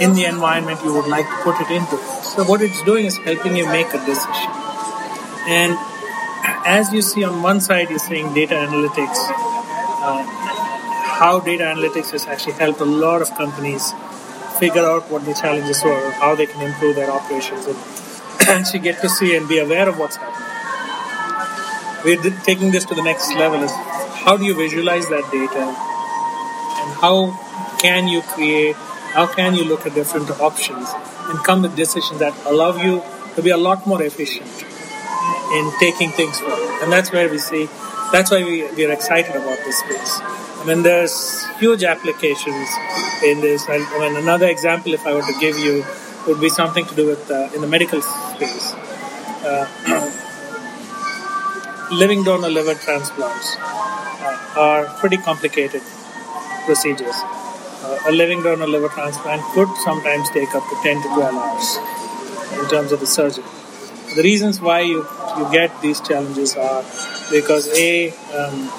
in 0.00 0.14
the 0.14 0.24
environment 0.24 0.80
you 0.84 0.92
would 0.92 1.06
like 1.08 1.26
to 1.26 1.36
put 1.42 1.60
it 1.60 1.70
into. 1.70 1.96
So 2.22 2.44
what 2.44 2.62
it's 2.62 2.82
doing 2.82 3.06
is 3.06 3.16
helping 3.18 3.56
you 3.56 3.66
make 3.66 3.88
a 3.94 4.04
decision. 4.04 4.50
And 5.48 5.76
as 6.66 6.92
you 6.92 7.02
see 7.02 7.24
on 7.24 7.42
one 7.42 7.60
side, 7.60 7.90
you're 7.90 7.98
seeing 7.98 8.34
data 8.34 8.54
analytics, 8.54 9.18
uh, 10.08 10.22
how 11.18 11.40
data 11.40 11.64
analytics 11.64 12.10
has 12.10 12.26
actually 12.26 12.54
helped 12.54 12.80
a 12.80 12.84
lot 12.84 13.22
of 13.22 13.30
companies 13.34 13.92
figure 14.58 14.84
out 14.84 15.10
what 15.10 15.24
the 15.24 15.34
challenges 15.34 15.82
were, 15.84 16.10
how 16.12 16.34
they 16.34 16.46
can 16.46 16.62
improve 16.62 16.96
their 16.96 17.10
operations, 17.10 17.66
and 17.66 17.76
actually 18.48 18.80
get 18.80 19.00
to 19.00 19.08
see 19.08 19.36
and 19.36 19.48
be 19.48 19.58
aware 19.58 19.88
of 19.88 19.98
what's 19.98 20.16
happening. 20.16 20.42
We're 22.04 22.22
taking 22.44 22.70
this 22.70 22.84
to 22.86 22.94
the 22.94 23.02
next 23.02 23.34
level 23.34 23.62
is 23.62 23.72
how 24.26 24.36
do 24.36 24.44
you 24.44 24.54
visualize 24.54 25.08
that 25.08 25.24
data 25.30 25.64
and 26.82 26.90
how 27.00 27.16
can 27.78 28.08
you 28.08 28.20
create 28.22 28.74
how 29.16 29.26
can 29.26 29.54
you 29.54 29.64
look 29.64 29.86
at 29.86 29.94
different 29.94 30.30
options 30.40 30.88
and 31.28 31.38
come 31.42 31.62
with 31.62 31.74
decisions 31.74 32.18
that 32.18 32.34
allow 32.44 32.76
you 32.76 33.02
to 33.34 33.42
be 33.42 33.50
a 33.50 33.56
lot 33.56 33.86
more 33.86 34.02
efficient 34.02 34.50
in 35.54 35.72
taking 35.78 36.10
things 36.10 36.38
forward? 36.38 36.82
And 36.82 36.92
that's 36.92 37.10
where 37.12 37.30
we 37.30 37.38
see, 37.38 37.64
that's 38.12 38.30
why 38.30 38.44
we, 38.44 38.70
we 38.74 38.84
are 38.84 38.92
excited 38.92 39.34
about 39.34 39.58
this 39.64 39.78
space. 39.78 40.20
I 40.20 40.64
mean, 40.66 40.82
there's 40.82 41.46
huge 41.56 41.82
applications 41.82 42.68
in 43.24 43.40
this. 43.40 43.64
I 43.68 43.78
mean, 44.00 44.16
another 44.16 44.48
example, 44.48 44.92
if 44.92 45.06
I 45.06 45.14
were 45.14 45.22
to 45.22 45.38
give 45.40 45.56
you, 45.58 45.82
would 46.26 46.40
be 46.40 46.50
something 46.50 46.84
to 46.84 46.94
do 46.94 47.06
with 47.06 47.30
uh, 47.30 47.48
in 47.54 47.62
the 47.62 47.68
medical 47.68 48.02
space. 48.02 48.74
Uh, 49.46 49.66
living 51.92 52.22
donor 52.24 52.50
liver 52.50 52.74
transplants 52.74 53.56
are 54.56 54.84
pretty 55.00 55.16
complicated 55.16 55.82
procedures 56.64 57.16
uh, 57.86 58.10
a 58.10 58.12
living 58.12 58.42
donor 58.42 58.66
liver 58.66 58.88
transplant 58.88 59.42
could 59.54 59.68
sometimes 59.84 60.28
take 60.30 60.54
up 60.54 60.64
to 60.70 60.76
10 60.82 61.02
to 61.02 61.08
12 61.14 61.34
hours 61.34 61.78
in 62.58 62.68
terms 62.68 62.92
of 62.92 63.00
the 63.00 63.06
surgery. 63.06 63.44
The 64.16 64.22
reasons 64.22 64.60
why 64.60 64.80
you, 64.80 65.06
you 65.38 65.48
get 65.52 65.80
these 65.82 66.00
challenges 66.00 66.56
are 66.56 66.82
because 67.30 67.68
A, 67.76 68.10
um, 68.34 68.70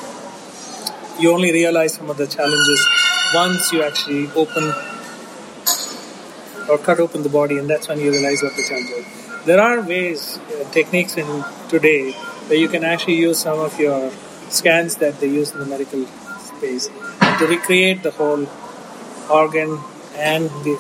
you 1.20 1.32
only 1.32 1.52
realize 1.52 1.94
some 1.94 2.10
of 2.10 2.18
the 2.18 2.28
challenges 2.28 2.88
once 3.34 3.72
you 3.72 3.84
actually 3.84 4.30
open 4.32 4.74
or 6.70 6.78
cut 6.78 7.00
open 7.00 7.24
the 7.24 7.30
body, 7.30 7.58
and 7.58 7.70
that's 7.70 7.88
when 7.88 8.00
you 8.00 8.12
realize 8.12 8.42
what 8.44 8.56
the 8.56 8.64
challenge 8.68 8.90
is. 8.90 9.46
There 9.46 9.62
are 9.62 9.82
ways, 9.82 10.38
uh, 10.38 10.70
techniques 10.72 11.16
in 11.18 11.46
today 11.70 12.12
where 12.48 12.58
you 12.58 12.68
can 12.68 12.84
actually 12.84 13.16
use 13.16 13.40
some 13.40 13.60
of 13.60 13.80
your 13.80 14.12
scans 14.50 14.98
that 14.98 15.20
they 15.20 15.28
use 15.28 15.52
in 15.52 15.60
the 15.60 15.66
medical 15.66 16.06
space 16.40 16.90
to 17.40 17.48
recreate 17.48 18.04
the 18.04 18.12
whole 18.12 18.48
organ 19.30 19.80
and 20.16 20.50
the 20.66 20.76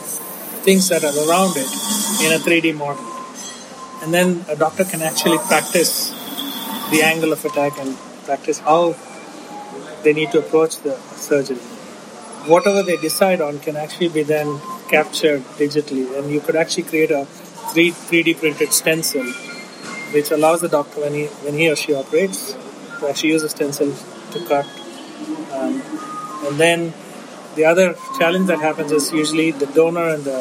things 0.65 0.89
that 0.89 1.03
are 1.03 1.17
around 1.29 1.55
it 1.55 1.69
in 2.23 2.33
a 2.33 2.39
3D 2.39 2.75
model. 2.75 3.05
And 4.01 4.13
then 4.13 4.45
a 4.47 4.55
doctor 4.55 4.83
can 4.83 5.01
actually 5.01 5.37
practice 5.37 6.09
the 6.91 7.01
angle 7.03 7.33
of 7.33 7.43
attack 7.43 7.77
and 7.79 7.95
practice 8.25 8.59
how 8.59 8.95
they 10.03 10.13
need 10.13 10.31
to 10.31 10.39
approach 10.39 10.77
the 10.81 10.97
surgery. 11.15 11.57
Whatever 12.53 12.83
they 12.83 12.97
decide 12.97 13.41
on 13.41 13.59
can 13.59 13.75
actually 13.75 14.09
be 14.09 14.23
then 14.23 14.59
captured 14.89 15.41
digitally, 15.57 16.17
and 16.17 16.31
you 16.31 16.39
could 16.39 16.55
actually 16.55 16.83
create 16.83 17.11
a 17.11 17.25
3, 17.25 17.91
3D 17.91 18.37
printed 18.37 18.71
stencil 18.71 19.25
which 20.13 20.31
allows 20.31 20.61
the 20.61 20.69
doctor 20.69 21.01
when 21.01 21.13
he, 21.13 21.25
when 21.43 21.53
he 21.55 21.69
or 21.69 21.75
she 21.75 21.93
operates 21.93 22.55
to 22.99 23.09
actually 23.09 23.29
use 23.29 23.43
a 23.43 23.49
stencil 23.49 23.93
to 24.31 24.45
cut. 24.47 24.65
Um, 25.53 25.81
and 26.45 26.57
then 26.57 26.93
the 27.55 27.65
other 27.65 27.95
challenge 28.19 28.47
that 28.47 28.59
happens 28.59 28.91
is 28.91 29.11
usually 29.11 29.51
the 29.51 29.65
donor 29.67 30.09
and 30.09 30.23
the 30.23 30.39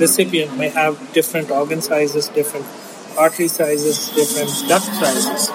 recipient 0.00 0.56
may 0.56 0.68
have 0.68 1.12
different 1.12 1.50
organ 1.50 1.80
sizes, 1.80 2.28
different 2.28 2.66
artery 3.16 3.48
sizes, 3.48 4.08
different 4.14 4.50
duct 4.68 4.84
sizes. 4.84 5.50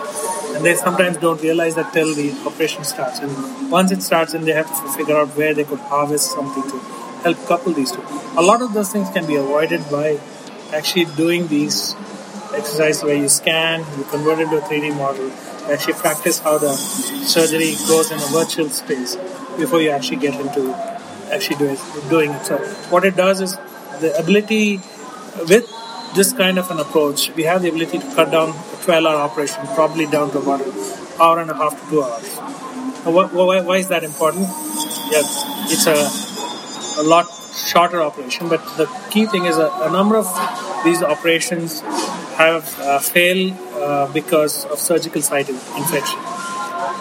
And 0.56 0.63
they 0.63 0.75
sometimes 0.75 1.17
don't 1.17 1.41
realize 1.41 1.75
that 1.75 1.93
till 1.93 2.13
the 2.13 2.32
operation 2.45 2.84
starts. 2.84 3.19
And 3.19 3.71
once 3.71 3.91
it 3.91 4.01
starts, 4.03 4.34
then 4.34 4.45
they 4.45 4.53
have 4.53 4.67
to 4.67 4.89
figure 4.97 5.15
out 5.17 5.29
where 5.29 5.53
they 5.53 5.63
could 5.63 5.79
harvest 5.79 6.32
something 6.32 6.63
to 6.63 6.79
help 7.23 7.38
couple 7.47 7.73
these 7.73 7.91
two. 7.91 8.03
A 8.38 8.41
lot 8.41 8.62
of 8.62 8.73
those 8.73 8.91
things 8.91 9.10
can 9.10 9.25
be 9.25 9.36
avoided 9.36 9.82
by 9.89 10.19
actually 10.73 11.06
doing 11.15 11.47
these 11.47 11.95
exercises 12.53 13.03
where 13.03 13.15
you 13.15 13.29
scan, 13.29 13.79
you 13.97 14.03
convert 14.06 14.39
it 14.39 14.49
to 14.49 14.58
a 14.58 14.62
3D 14.62 14.95
model, 14.95 15.29
actually 15.71 15.93
practice 15.93 16.39
how 16.39 16.58
the 16.58 16.73
surgery 16.73 17.76
goes 17.88 18.12
in 18.12 18.17
a 18.17 18.26
virtual 18.28 18.69
space 18.69 19.15
before 19.58 19.82
you 19.82 19.89
actually 19.89 20.17
get 20.17 20.39
into 20.39 20.73
actually 21.32 21.58
doing, 21.58 21.78
doing 22.10 22.32
it. 22.32 22.45
So 22.45 22.58
what 22.89 23.06
it 23.06 23.15
does 23.15 23.41
is 23.41 23.56
the 24.02 24.15
ability 24.17 24.78
with 25.47 25.69
this 26.15 26.34
kind 26.34 26.60
of 26.60 26.69
an 26.69 26.80
approach, 26.80 27.32
we 27.36 27.43
have 27.43 27.62
the 27.62 27.69
ability 27.69 27.99
to 27.99 28.15
cut 28.15 28.32
down 28.32 28.49
a 28.49 28.84
12 28.84 29.06
hour 29.06 29.15
operation 29.15 29.65
probably 29.73 30.06
down 30.06 30.32
to 30.32 30.39
about 30.39 30.62
an 30.62 30.73
hour 31.19 31.39
and 31.39 31.49
a 31.49 31.56
half 31.56 31.80
to 31.82 31.89
two 31.89 32.04
hours. 32.04 32.38
Why, 33.06 33.62
why 33.62 33.78
is 33.78 33.88
that 33.89 34.04
important? 34.04 34.47
Yes, 35.12 35.43
it's 35.71 35.88
a, 35.88 37.02
a 37.02 37.04
lot 37.04 37.28
shorter 37.54 38.02
operation, 38.02 38.49
but 38.49 38.62
the 38.78 38.86
key 39.10 39.26
thing 39.26 39.45
is 39.45 39.58
a, 39.58 39.69
a 39.82 39.91
number 39.91 40.15
of 40.15 40.28
these 40.84 41.02
operations 41.02 41.82
have 42.38 42.80
uh, 42.80 42.99
failed 42.99 43.54
uh, 43.84 44.12
because 44.13 44.65
of 44.65 44.80
surgical 44.80 45.22
site 45.22 45.50
infection 45.50 46.19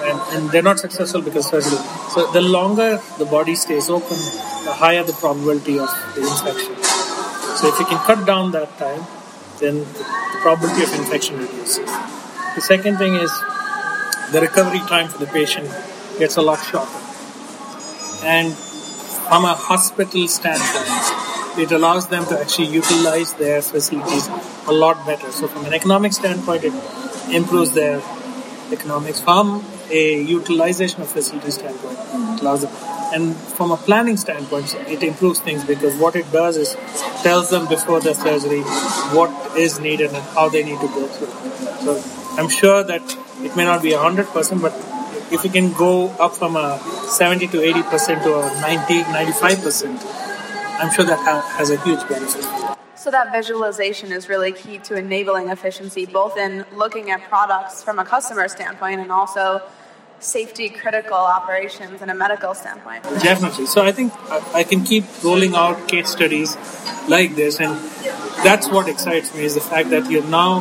and, 0.05 0.19
and 0.35 0.51
they're 0.51 0.63
not 0.63 0.79
successful 0.79 1.23
because 1.23 1.49
surgery. 1.49 1.79
So 2.11 2.31
the 2.33 2.41
longer 2.41 3.01
the 3.19 3.25
body 3.25 3.55
stays 3.55 3.89
open, 3.89 4.19
the 4.67 4.75
higher 4.75 5.03
the 5.03 5.13
probability 5.13 5.79
of 5.79 5.89
the 6.15 6.23
infection. 6.23 6.75
So 7.57 7.69
if 7.69 7.79
you 7.79 7.87
can 7.87 7.99
cut 8.05 8.27
down 8.27 8.51
that 8.53 8.77
time, 8.79 9.07
then 9.61 9.79
the 9.79 10.39
probability 10.43 10.83
of 10.83 10.93
infection 10.95 11.39
reduces. 11.39 11.87
The 12.57 12.61
second 12.61 12.99
thing 12.99 13.15
is 13.15 13.31
the 14.33 14.41
recovery 14.41 14.81
time 14.81 15.09
for 15.09 15.19
the 15.19 15.27
patient 15.27 15.71
gets 16.19 16.37
a 16.37 16.43
lot 16.43 16.59
shorter. 16.65 17.01
And 18.25 18.53
from 18.53 19.45
a 19.45 19.55
hospital 19.55 20.27
standpoint, 20.29 21.22
it 21.59 21.73
allows 21.73 22.09
them 22.09 22.25
to 22.27 22.41
actually 22.41 22.69
utilize 22.69 23.35
their 23.35 23.63
facilities 23.63 24.29
a 24.67 24.73
lot 24.73 25.05
better. 25.07 25.31
So 25.33 25.49
from 25.49 25.67
an 25.67 25.75
economic 25.75 26.13
standpoint, 26.13 26.65
it 26.65 26.75
improves 27.31 27.73
their 27.73 28.03
economics. 28.73 29.21
From 29.21 29.65
a 29.91 30.23
utilization 30.23 31.03
of 31.03 31.09
facilities 31.11 31.55
standpoint, 31.55 31.99
allows 32.41 32.63
them. 32.63 32.73
And 33.15 33.37
from 33.37 33.71
a 33.71 33.77
planning 33.77 34.17
standpoint, 34.17 34.75
it 34.89 35.03
improves 35.03 35.39
things 35.41 35.65
because 35.65 35.95
what 35.97 36.17
it 36.17 36.31
does 36.33 36.57
is 36.57 36.75
tells 37.23 37.51
them 37.51 37.69
before 37.69 38.01
the 38.01 38.15
surgery 38.15 38.63
what 39.15 39.31
is 39.57 39.79
needed 39.81 40.13
and 40.13 40.23
how 40.35 40.49
they 40.49 40.65
need 40.65 40.81
to 40.81 40.89
go 40.89 41.07
through. 41.07 41.29
So 41.85 42.03
I'm 42.39 42.49
sure 42.49 42.83
that 42.83 43.03
it 43.43 43.55
may 43.55 43.65
not 43.65 43.83
be 43.83 43.91
100%, 43.91 44.63
but 44.63 44.73
if 45.31 45.45
you 45.45 45.51
can 45.51 45.73
go 45.73 46.09
up 46.21 46.35
from 46.35 46.57
a 46.57 46.79
70 47.09 47.49
to 47.49 47.59
80% 47.59 48.23
to 48.23 48.39
a 48.39 48.61
90, 48.61 49.03
95%, 49.03 50.22
I'm 50.81 50.93
sure 50.93 51.05
that 51.05 51.19
has 51.57 51.71
a 51.71 51.77
huge 51.83 52.07
benefit. 52.09 52.45
So 52.97 53.11
that 53.11 53.33
visualization 53.33 54.13
is 54.13 54.29
really 54.29 54.53
key 54.53 54.79
to 54.79 54.95
enabling 54.97 55.49
efficiency, 55.49 56.07
both 56.07 56.37
in 56.37 56.65
looking 56.77 57.11
at 57.11 57.23
products 57.29 57.83
from 57.83 57.99
a 57.99 58.05
customer 58.05 58.47
standpoint 58.49 59.01
and 59.01 59.11
also 59.11 59.61
safety 60.21 60.69
critical 60.69 61.17
operations 61.17 62.01
in 62.01 62.09
a 62.09 62.15
medical 62.15 62.55
standpoint. 62.55 63.03
Definitely. 63.03 63.67
So 63.67 63.83
I 63.83 63.91
think 63.91 64.13
I 64.55 64.63
can 64.63 64.85
keep 64.85 65.05
rolling 65.25 65.57
out 65.57 65.89
case 65.89 66.11
studies 66.11 66.57
like 67.09 67.35
this, 67.35 67.59
and 67.59 67.75
that's 68.45 68.69
what 68.69 68.89
excites 68.89 69.35
me 69.35 69.43
is 69.43 69.55
the 69.55 69.61
fact 69.61 69.91
that 69.91 70.09
you're 70.09 70.29
now 70.29 70.59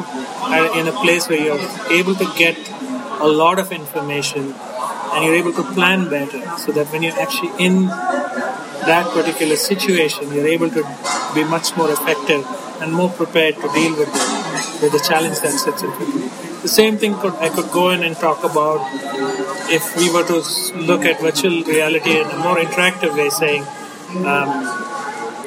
in 0.74 0.88
a 0.88 0.92
place 0.92 1.30
where 1.30 1.40
you're 1.40 1.92
able 1.92 2.16
to 2.16 2.26
get 2.38 2.58
a 3.20 3.28
lot 3.28 3.60
of 3.60 3.72
information 3.72 4.56
and 5.14 5.26
you're 5.26 5.36
able 5.36 5.54
to 5.54 5.64
plan 5.74 6.10
better 6.10 6.42
so 6.58 6.72
that 6.72 6.88
when 6.88 7.04
you're 7.04 7.20
actually 7.20 7.52
in 7.64 7.88
that 8.86 9.12
particular 9.14 9.56
situation, 9.56 10.32
you're 10.34 10.48
able 10.48 10.70
to 10.70 10.84
be 11.36 11.44
much 11.44 11.76
more 11.78 11.92
effective 11.92 12.46
and 12.82 12.94
more 12.94 13.10
prepared 13.10 13.56
to 13.56 13.68
deal 13.74 13.96
with 13.98 14.12
the, 14.12 14.80
with 14.82 14.92
the 14.92 15.04
challenge 15.08 15.40
that 15.40 15.52
sits 15.52 15.84
in 15.84 15.92
front 15.92 16.16
of 16.16 16.22
you. 16.22 16.30
The 16.62 16.68
same 16.68 16.98
thing 16.98 17.16
could 17.16 17.34
I 17.36 17.50
could 17.50 17.72
go 17.72 17.90
in 17.90 18.04
and 18.04 18.16
talk 18.16 18.44
about 18.44 18.82
if 19.70 19.96
we 19.98 20.12
were 20.14 20.24
to 20.28 20.44
look 20.78 21.06
at 21.06 21.20
virtual 21.20 21.64
reality 21.64 22.20
in 22.20 22.28
a 22.28 22.38
more 22.38 22.58
interactive 22.58 23.16
way, 23.16 23.30
saying 23.30 23.64
um, 24.28 24.50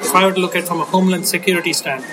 if 0.01 0.14
I 0.14 0.27
were 0.27 0.33
to 0.33 0.40
look 0.40 0.57
at 0.57 0.64
it 0.64 0.68
from 0.68 0.81
a 0.81 0.85
homeland 0.85 1.27
security 1.29 1.73
standpoint, 1.73 2.11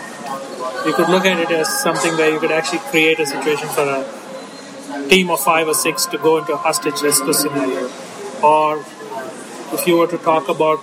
you 0.85 0.93
could 0.93 1.09
look 1.09 1.25
at 1.25 1.39
it 1.39 1.51
as 1.51 1.67
something 1.81 2.15
where 2.17 2.31
you 2.31 2.39
could 2.39 2.51
actually 2.51 2.79
create 2.91 3.19
a 3.19 3.25
situation 3.25 3.67
for 3.69 3.83
a 3.83 5.09
team 5.09 5.29
of 5.29 5.39
five 5.39 5.67
or 5.67 5.73
six 5.73 6.05
to 6.07 6.17
go 6.17 6.37
into 6.37 6.53
a 6.53 6.57
hostage 6.57 7.01
rescue 7.01 7.33
scenario. 7.33 7.89
Or 8.43 8.79
if 9.73 9.87
you 9.87 9.97
were 9.97 10.07
to 10.07 10.17
talk 10.17 10.49
about 10.49 10.79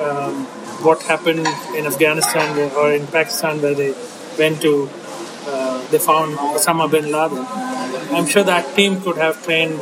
um, 0.00 0.44
what 0.86 1.02
happened 1.02 1.46
in 1.76 1.86
Afghanistan 1.86 2.72
or 2.76 2.92
in 2.92 3.06
Pakistan 3.06 3.60
where 3.62 3.74
they 3.74 3.94
went 4.38 4.60
to, 4.62 4.88
uh, 5.46 5.86
they 5.90 5.98
found 5.98 6.36
Osama 6.36 6.90
bin 6.90 7.10
Laden, 7.10 7.44
I'm 8.14 8.26
sure 8.26 8.44
that 8.44 8.74
team 8.76 9.00
could 9.00 9.16
have 9.16 9.42
trained. 9.44 9.80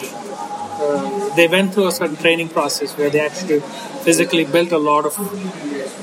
Uh, 0.78 1.34
they 1.36 1.48
went 1.48 1.74
through 1.74 1.88
a 1.88 1.92
certain 1.92 2.16
training 2.16 2.48
process 2.48 2.96
where 2.98 3.08
they 3.10 3.20
actually 3.20 3.60
physically 4.06 4.44
built 4.44 4.72
a 4.72 4.78
lot 4.78 5.06
of 5.06 5.16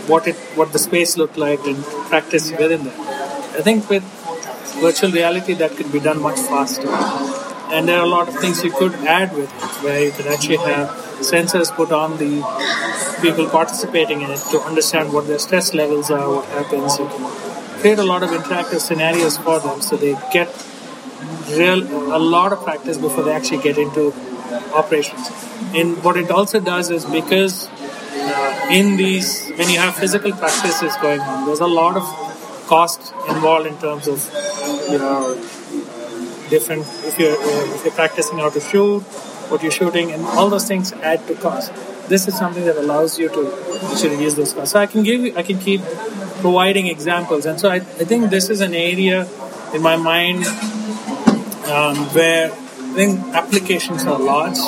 what 0.09 0.27
it 0.27 0.35
what 0.55 0.71
the 0.73 0.79
space 0.79 1.17
looked 1.17 1.37
like 1.37 1.65
and 1.65 1.83
practiced 2.11 2.51
within 2.57 2.83
that. 2.85 2.99
I 3.59 3.61
think 3.61 3.89
with 3.89 4.03
virtual 4.81 5.11
reality 5.11 5.53
that 5.53 5.71
could 5.77 5.91
be 5.91 5.99
done 5.99 6.21
much 6.21 6.39
faster. 6.39 6.87
And 7.73 7.87
there 7.87 7.99
are 7.99 8.05
a 8.05 8.09
lot 8.09 8.27
of 8.27 8.35
things 8.35 8.63
you 8.63 8.71
could 8.71 8.93
add 8.95 9.35
with 9.35 9.51
it, 9.63 9.83
where 9.83 10.03
you 10.03 10.11
could 10.11 10.27
actually 10.27 10.57
have 10.57 10.89
sensors 11.23 11.71
put 11.75 11.91
on 11.91 12.17
the 12.17 12.31
people 13.21 13.49
participating 13.49 14.21
in 14.21 14.29
it 14.29 14.39
to 14.51 14.59
understand 14.61 15.13
what 15.13 15.27
their 15.27 15.39
stress 15.39 15.73
levels 15.73 16.11
are, 16.11 16.35
what 16.35 16.45
happens. 16.45 16.99
You 16.99 17.07
can 17.07 17.79
create 17.79 17.99
a 17.99 18.03
lot 18.03 18.23
of 18.23 18.29
interactive 18.29 18.79
scenarios 18.79 19.37
for 19.37 19.59
them 19.59 19.81
so 19.81 19.97
they 19.97 20.15
get 20.31 20.49
real 21.57 21.81
a 22.15 22.19
lot 22.19 22.53
of 22.53 22.63
practice 22.63 22.97
before 22.97 23.23
they 23.23 23.33
actually 23.33 23.61
get 23.61 23.77
into 23.77 24.13
operations. 24.73 25.29
And 25.73 26.03
what 26.03 26.17
it 26.17 26.31
also 26.31 26.59
does 26.59 26.89
is 26.89 27.05
because 27.05 27.67
uh, 27.67 28.67
in 28.71 28.97
these, 28.97 29.49
when 29.57 29.69
you 29.69 29.79
have 29.79 29.95
physical 29.95 30.31
practices 30.31 30.95
going 31.01 31.19
on, 31.21 31.45
there's 31.45 31.59
a 31.59 31.67
lot 31.67 31.97
of 31.97 32.03
cost 32.67 33.13
involved 33.27 33.67
in 33.67 33.77
terms 33.77 34.07
of 34.07 34.17
you 34.89 34.97
know 34.97 35.35
different 36.49 36.85
if 37.09 37.19
you're 37.19 37.31
uh, 37.31 37.75
if 37.75 37.83
you're 37.85 37.93
practicing 37.93 38.37
how 38.37 38.49
to 38.49 38.59
shoot, 38.59 39.03
what 39.49 39.61
you're 39.61 39.71
shooting, 39.71 40.11
and 40.11 40.23
all 40.25 40.49
those 40.49 40.67
things 40.67 40.93
add 40.93 41.25
to 41.27 41.35
cost. 41.35 41.71
This 42.09 42.27
is 42.27 42.37
something 42.37 42.65
that 42.65 42.77
allows 42.77 43.17
you 43.17 43.29
to 43.29 43.41
actually 43.91 44.21
use 44.21 44.35
those 44.35 44.53
costs. 44.53 44.73
So 44.73 44.79
I 44.79 44.87
can 44.87 45.03
give 45.03 45.21
you, 45.21 45.35
I 45.35 45.43
can 45.43 45.59
keep 45.59 45.81
providing 46.41 46.87
examples, 46.87 47.45
and 47.45 47.59
so 47.59 47.69
I, 47.69 47.75
I 47.75 48.05
think 48.05 48.29
this 48.29 48.49
is 48.49 48.61
an 48.61 48.73
area 48.73 49.27
in 49.73 49.81
my 49.81 49.95
mind 49.95 50.45
um, 51.67 51.95
where 52.13 52.51
I 52.51 52.95
think 52.95 53.19
applications 53.33 54.03
are 54.05 54.19
large. 54.19 54.59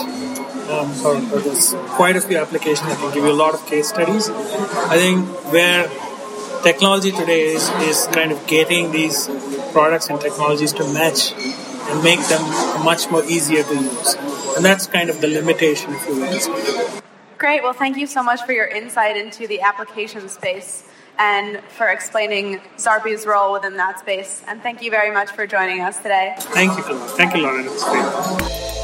Um, 0.65 0.89
or, 1.05 1.39
there's 1.41 1.75
quite 1.89 2.15
a 2.15 2.21
few 2.21 2.37
applications. 2.37 2.89
I 2.89 2.95
can 2.95 3.13
give 3.13 3.23
you 3.23 3.31
a 3.31 3.33
lot 3.33 3.53
of 3.53 3.63
case 3.67 3.89
studies. 3.89 4.29
I 4.29 4.97
think 4.97 5.27
where 5.53 5.87
technology 6.63 7.11
today 7.11 7.53
is, 7.53 7.69
is 7.81 8.07
kind 8.07 8.31
of 8.31 8.47
getting 8.47 8.91
these 8.91 9.29
products 9.71 10.09
and 10.09 10.19
technologies 10.19 10.73
to 10.73 10.83
match 10.91 11.33
and 11.87 12.03
make 12.03 12.19
them 12.27 12.41
much 12.83 13.09
more 13.09 13.23
easier 13.25 13.63
to 13.63 13.75
use. 13.75 14.15
And 14.55 14.63
that's 14.63 14.87
kind 14.87 15.09
of 15.09 15.21
the 15.21 15.27
limitation, 15.27 15.93
if 15.93 16.07
you 16.07 16.15
will. 16.15 17.01
Great. 17.37 17.63
Well, 17.63 17.73
thank 17.73 17.97
you 17.97 18.07
so 18.07 18.23
much 18.23 18.41
for 18.43 18.53
your 18.53 18.67
insight 18.67 19.17
into 19.17 19.47
the 19.47 19.61
application 19.61 20.29
space 20.29 20.85
and 21.17 21.61
for 21.77 21.87
explaining 21.87 22.59
Xarpie's 22.77 23.25
role 23.25 23.53
within 23.53 23.77
that 23.77 23.99
space. 23.99 24.43
And 24.47 24.61
thank 24.61 24.81
you 24.81 24.91
very 24.91 25.11
much 25.11 25.31
for 25.31 25.45
joining 25.47 25.81
us 25.81 25.97
today. 25.97 26.35
Thank 26.37 26.77
you, 26.77 26.83
Thank 26.83 27.35
you, 27.35 27.43
Lauren. 27.43 28.81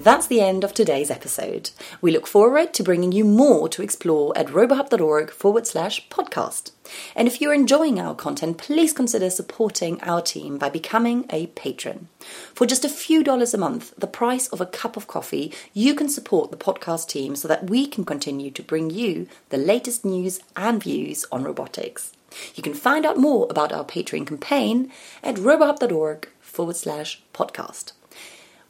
That's 0.00 0.26
the 0.26 0.40
end 0.40 0.64
of 0.64 0.72
today's 0.72 1.10
episode. 1.10 1.72
We 2.00 2.10
look 2.10 2.26
forward 2.26 2.72
to 2.72 2.82
bringing 2.82 3.12
you 3.12 3.22
more 3.22 3.68
to 3.68 3.82
explore 3.82 4.32
at 4.34 4.46
robohub.org 4.46 5.30
forward 5.30 5.66
slash 5.66 6.08
podcast. 6.08 6.70
And 7.14 7.28
if 7.28 7.38
you're 7.38 7.52
enjoying 7.52 8.00
our 8.00 8.14
content, 8.14 8.56
please 8.56 8.94
consider 8.94 9.28
supporting 9.28 10.00
our 10.00 10.22
team 10.22 10.56
by 10.56 10.70
becoming 10.70 11.26
a 11.28 11.48
patron. 11.48 12.08
For 12.54 12.66
just 12.66 12.82
a 12.82 12.88
few 12.88 13.22
dollars 13.22 13.52
a 13.52 13.58
month, 13.58 13.92
the 13.98 14.06
price 14.06 14.48
of 14.48 14.62
a 14.62 14.66
cup 14.66 14.96
of 14.96 15.06
coffee, 15.06 15.52
you 15.74 15.94
can 15.94 16.08
support 16.08 16.50
the 16.50 16.56
podcast 16.56 17.08
team 17.08 17.36
so 17.36 17.46
that 17.48 17.68
we 17.68 17.86
can 17.86 18.06
continue 18.06 18.50
to 18.52 18.62
bring 18.62 18.88
you 18.88 19.28
the 19.50 19.58
latest 19.58 20.02
news 20.02 20.40
and 20.56 20.82
views 20.82 21.26
on 21.30 21.44
robotics. 21.44 22.14
You 22.54 22.62
can 22.62 22.72
find 22.72 23.04
out 23.04 23.18
more 23.18 23.48
about 23.50 23.70
our 23.70 23.84
Patreon 23.84 24.26
campaign 24.26 24.90
at 25.22 25.34
robohub.org 25.34 26.26
forward 26.40 26.76
slash 26.76 27.22
podcast. 27.34 27.92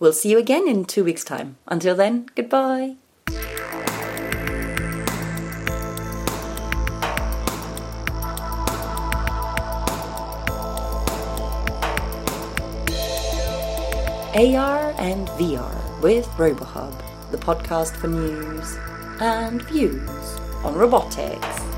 We'll 0.00 0.14
see 0.14 0.30
you 0.30 0.38
again 0.38 0.66
in 0.66 0.86
two 0.86 1.04
weeks' 1.04 1.24
time. 1.24 1.58
Until 1.68 1.94
then, 1.94 2.26
goodbye. 2.34 2.96
AR 14.32 14.94
and 14.96 15.28
VR 15.36 16.00
with 16.00 16.26
RoboHub, 16.38 16.94
the 17.30 17.36
podcast 17.36 17.94
for 17.94 18.08
news 18.08 18.78
and 19.20 19.60
views 19.60 20.40
on 20.64 20.76
robotics. 20.76 21.69